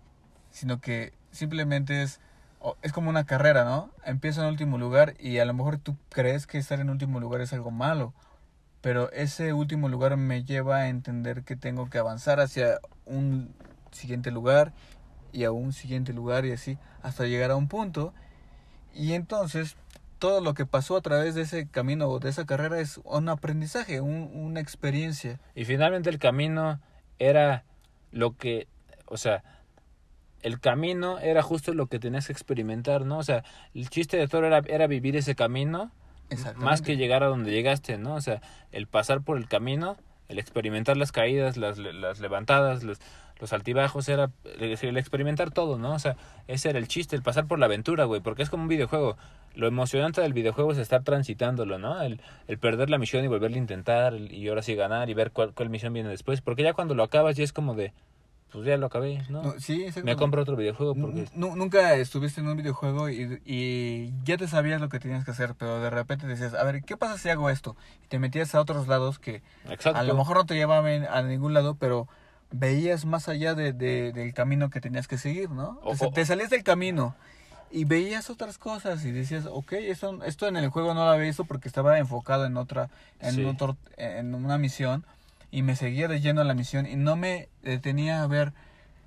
[0.51, 2.21] sino que simplemente es,
[2.83, 3.91] es como una carrera, ¿no?
[4.05, 7.41] Empieza en último lugar y a lo mejor tú crees que estar en último lugar
[7.41, 8.13] es algo malo,
[8.81, 13.55] pero ese último lugar me lleva a entender que tengo que avanzar hacia un
[13.97, 14.73] siguiente lugar
[15.33, 18.15] y a un siguiente lugar y así hasta llegar a un punto
[18.95, 19.77] y entonces
[20.19, 23.29] todo lo que pasó a través de ese camino o de esa carrera es un
[23.29, 25.39] aprendizaje, un- una experiencia.
[25.55, 26.81] Y finalmente el camino
[27.19, 27.65] era
[28.13, 28.67] lo que,
[29.07, 29.45] o sea,
[30.43, 33.19] el camino era justo lo que tenías que experimentar, ¿no?
[33.19, 33.45] O sea,
[33.75, 35.91] el chiste de todo era, era vivir ese camino
[36.65, 38.15] más que llegar a donde llegaste, ¿no?
[38.15, 38.41] O sea,
[38.73, 39.97] el pasar por el camino,
[40.29, 42.99] el experimentar las caídas, las, las levantadas, los,
[43.39, 45.93] los altibajos, era el, el experimentar todo, ¿no?
[45.95, 46.17] O sea,
[46.49, 49.17] ese era el chiste, el pasar por la aventura, güey, porque es como un videojuego.
[49.55, 52.03] Lo emocionante del videojuego es estar transitándolo, ¿no?
[52.03, 55.31] El, el perder la misión y volverla a intentar, y ahora sí ganar y ver
[55.33, 57.93] cuál, cuál misión viene después, porque ya cuando lo acabas ya es como de,
[58.53, 59.43] pues ya lo acabé, ¿no?
[59.43, 59.87] No, sí.
[60.03, 61.27] Me compro otro videojuego porque...
[61.35, 65.31] Nu- Nunca estuviste en un videojuego y, y ya te sabías lo que tenías que
[65.31, 67.77] hacer, pero de repente decías, a ver, ¿qué pasa si hago esto?
[68.05, 69.99] Y te metías a otros lados que Exacto.
[69.99, 72.09] a lo mejor no te llevaban a ningún lado, pero
[72.51, 75.81] veías más allá de, de- del camino que tenías que seguir, ¿no?
[75.83, 77.15] O- Te te salías del camino
[77.71, 81.27] y veías otras cosas y decías, ok, esto, esto en el juego no lo había
[81.27, 82.89] visto porque estaba enfocado en otra,
[83.21, 83.45] en Sí.
[83.45, 85.05] otro, en una misión.
[85.53, 88.53] y me seguía de lleno a la misión y no me detenía a ver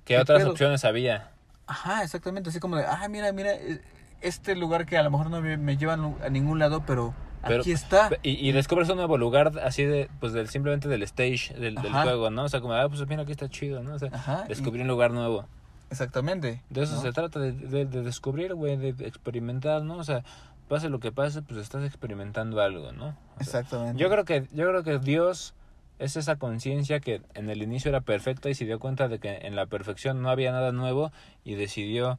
[0.04, 0.50] ¿Qué, ¿Qué otras pedo?
[0.52, 1.30] opciones había?
[1.66, 3.80] Ajá, exactamente, así como de, ah, mira, mira, eh,
[4.22, 7.14] este lugar que a lo mejor no me, me lleva a ningún lado, pero,
[7.46, 8.10] Pero- aquí está.
[8.22, 12.30] Y, y descubres un nuevo lugar así de, pues del, simplemente del stage del, juego,
[12.30, 12.44] ¿no?
[12.44, 13.94] O sea, como, ah, pues mira, aquí está chido, ¿no?
[13.94, 15.46] O sea, Ajá, y- un lugar nuevo.
[15.90, 16.62] exactamente.
[16.70, 17.02] De eso ¿no?
[17.02, 19.96] se trata, de, de, de descubrir, güey, de experimentar, ¿no?
[19.96, 20.22] O sea,
[20.68, 23.06] pase lo que pase, pues estás experimentando algo, ¿no?
[23.08, 24.00] O sea, Exactamente.
[24.00, 25.54] yo creo que yo creo que Dios
[25.98, 29.38] es esa conciencia que en el inicio era perfecta y se dio cuenta de que
[29.42, 31.10] en la perfección no había nada nuevo
[31.44, 32.18] y decidió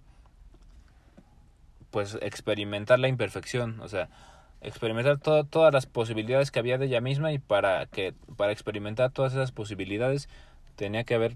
[1.92, 4.08] pues experimentar la imperfección, o sea,
[4.62, 9.12] experimentar to- todas las posibilidades que había de ella misma y para que para experimentar
[9.12, 10.30] todas esas posibilidades
[10.76, 11.36] tenía que haber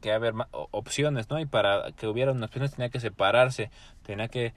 [0.00, 0.34] que haber
[0.70, 1.40] opciones, ¿no?
[1.40, 3.70] Y para que hubiera unas opciones tenía que separarse,
[4.02, 4.52] tenía que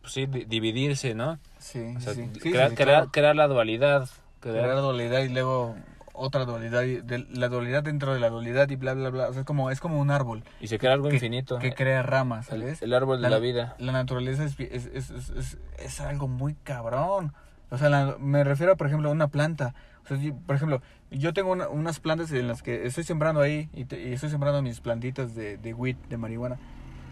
[0.00, 1.38] pues, sí, di- dividirse, ¿no?
[1.58, 2.40] Sí, O sea, sí, sí.
[2.42, 3.10] Sí, crear, sí, crear- claro.
[3.12, 4.08] crear la dualidad.
[4.40, 5.76] crear- Crear dualidad y luego
[6.12, 9.28] otra dualidad, y de- la dualidad dentro de la dualidad y bla, bla, bla.
[9.28, 11.58] O sea, es como, es como un árbol y se crea algo que- infinito.
[11.58, 12.82] que crea ramas, ¿sabes?
[12.82, 13.74] el árbol de la, vida.
[13.78, 17.32] La naturaleza es, es, es, es, algo muy cabrón.
[17.70, 19.74] O sea, la- me refiero, por ejemplo, a una planta.
[20.04, 23.40] O sea, yo- por ejemplo, yo tengo una- unas plantas en las que estoy sembrando
[23.40, 26.58] ahí y, te- y estoy sembrando mis plantitas de, de weed, de marihuana.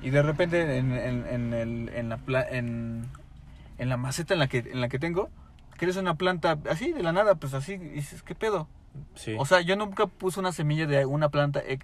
[0.02, 2.18] Y de repente en, en, en, el, en, la,
[2.50, 3.06] en,
[3.78, 5.28] en la maceta en la, que, en la que tengo,
[5.76, 8.66] crece una planta así, de la nada, pues así, y dices, ¿qué pedo?
[9.14, 9.36] Sí.
[9.38, 11.78] O sea, yo nunca puse una semilla de una planta eh,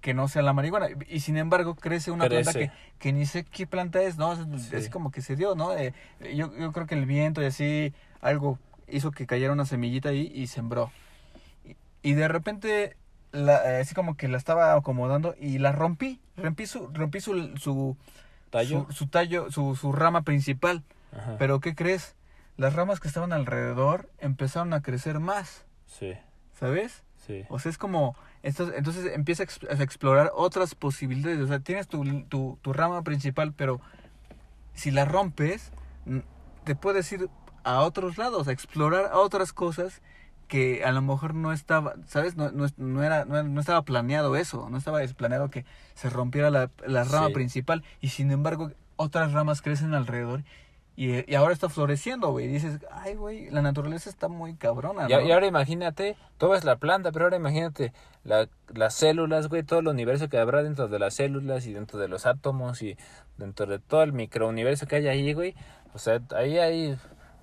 [0.00, 0.88] que no sea la marihuana.
[1.08, 4.32] Y sin embargo, crece una planta que, que ni sé qué planta es, ¿no?
[4.32, 4.90] Es- Sí.
[4.90, 5.76] Como que se dio, ¿no?
[5.76, 5.92] Eh,
[6.34, 10.30] yo, yo creo que el viento y así, algo hizo que cayera una semillita ahí
[10.34, 10.90] y sembró.
[11.64, 12.96] Y, y de repente,
[13.32, 16.20] la, eh, así como que la estaba acomodando y la rompí.
[16.36, 17.96] Rompí su, rompí su, su,
[18.50, 18.86] tallo.
[18.88, 20.82] su, su tallo, su, su rama principal.
[21.12, 21.36] Ajá.
[21.38, 22.16] Pero ¿qué crees?
[22.56, 26.12] Las ramas que estaban alrededor empezaron a crecer más, Sí,
[26.60, 27.02] ¿sabes?
[27.26, 27.44] sí.
[27.48, 31.40] O sea, es como, entonces, entonces empieza a, ex- a explorar otras posibilidades.
[31.40, 33.80] O sea, tienes tu, tu, tu rama principal, pero
[34.74, 35.72] si la rompes,
[36.64, 37.28] te puedes ir
[37.64, 40.00] a otros lados, a explorar otras cosas
[40.48, 42.36] que a lo mejor no estaba, ¿sabes?
[42.36, 46.50] No, no, no era, no, no estaba planeado eso, no estaba planeado que se rompiera
[46.50, 47.34] la, la rama Sí.
[47.34, 50.42] principal y sin embargo otras ramas crecen alrededor
[51.06, 52.46] y, y ahora está floreciendo, güey.
[52.46, 56.76] Dices, ay, güey, la naturaleza está muy cabrona, Y, y ahora imagínate, todo es la
[56.76, 57.92] planta, pero ahora imagínate
[58.24, 61.98] la, las células, güey, todo el universo que habrá dentro de las células y dentro
[61.98, 62.96] de los átomos y
[63.38, 65.54] dentro de todo el microuniverso que hay ahí, güey.
[65.94, 66.98] O sea, ahí hay,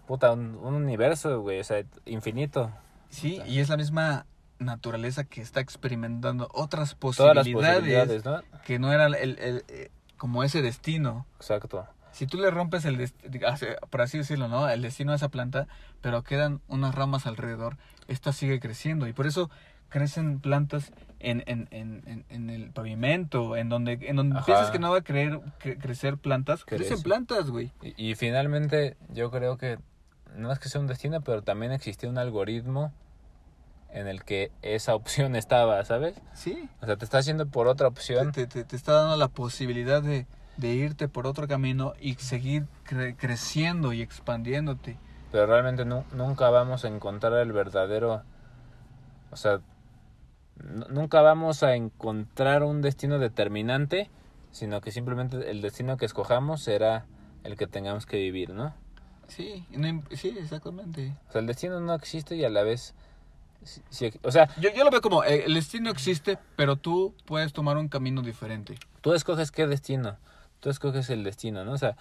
[0.08, 2.72] puta, un, un universo, güey, o sea, infinito.
[3.10, 4.26] Sí, y es la misma
[4.60, 8.24] naturaleza que está experimentando otras Todas las posibilidades,
[8.66, 11.26] que no era el, el- eh, como ese destino.
[11.38, 11.86] Exacto.
[12.18, 13.48] Si tú le rompes el destino,
[13.92, 14.68] por así decirlo, ¿no?
[14.68, 15.68] El destino a esa planta,
[16.02, 19.52] pero quedan unas ramas alrededor, esta sigue creciendo y por eso
[19.90, 24.46] crecen plantas en, en, en, en, en el pavimento, en donde, en donde Ajá.
[24.46, 26.86] piensas que no va a creer, cre- crecer plantas, Crece.
[26.86, 27.72] crecen plantas, güey.
[27.84, 29.78] Y, y finalmente yo creo que
[30.36, 32.92] no es que sea un destino, pero también existía un algoritmo
[33.92, 36.16] en el que esa opción estaba, ¿sabes?
[36.34, 38.32] Sí, O sea, te está haciendo por otra opción.
[38.32, 40.26] te, te, te está dando la posibilidad de,
[40.58, 44.98] de irte por otro camino y seguir cre- creciendo y expandiéndote.
[45.32, 48.24] pero realmente nu- nunca vamos a encontrar el verdadero,
[49.32, 49.60] o sea,
[50.56, 54.10] nu- nunca vamos a encontrar un destino determinante,
[54.52, 57.06] sino que simplemente el destino que escojamos será
[57.44, 58.74] el que tengamos que vivir, ¿no?
[59.28, 61.14] Sí, no sí, exactamente.
[61.30, 62.96] O sea, el destino no existe y a la vez,
[63.64, 67.14] sí- sí- o sea, Yo, yo lo veo como, eh, el destino existe, pero tú
[67.26, 68.76] puedes tomar un camino diferente.
[69.02, 70.18] tú escoges qué destino,
[70.60, 71.74] tú escoges el destino, ¿no?
[71.74, 71.96] O sea,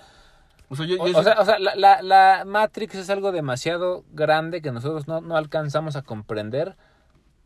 [0.68, 3.10] O sea, yo, o, yo o sí- sea, o sea, la, la, la Matrix es
[3.10, 6.76] algo demasiado grande que nosotros no, no alcanzamos a comprender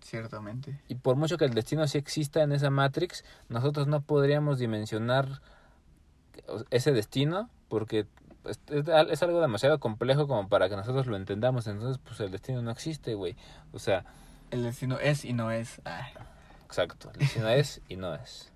[0.03, 0.81] ciertamente.
[0.89, 5.41] Y por mucho que el destino sí exista en esa Matrix, nosotros no podríamos dimensionar
[6.71, 8.07] ese destino porque
[8.45, 11.67] es, es- es algo demasiado complejo como para que nosotros lo entendamos.
[11.67, 13.37] Entonces, pues el destino no existe, güey.
[13.73, 14.05] O sea,
[14.51, 15.81] El destino es y no es.
[16.65, 17.11] Exacto.
[17.13, 18.50] El destino es y no es.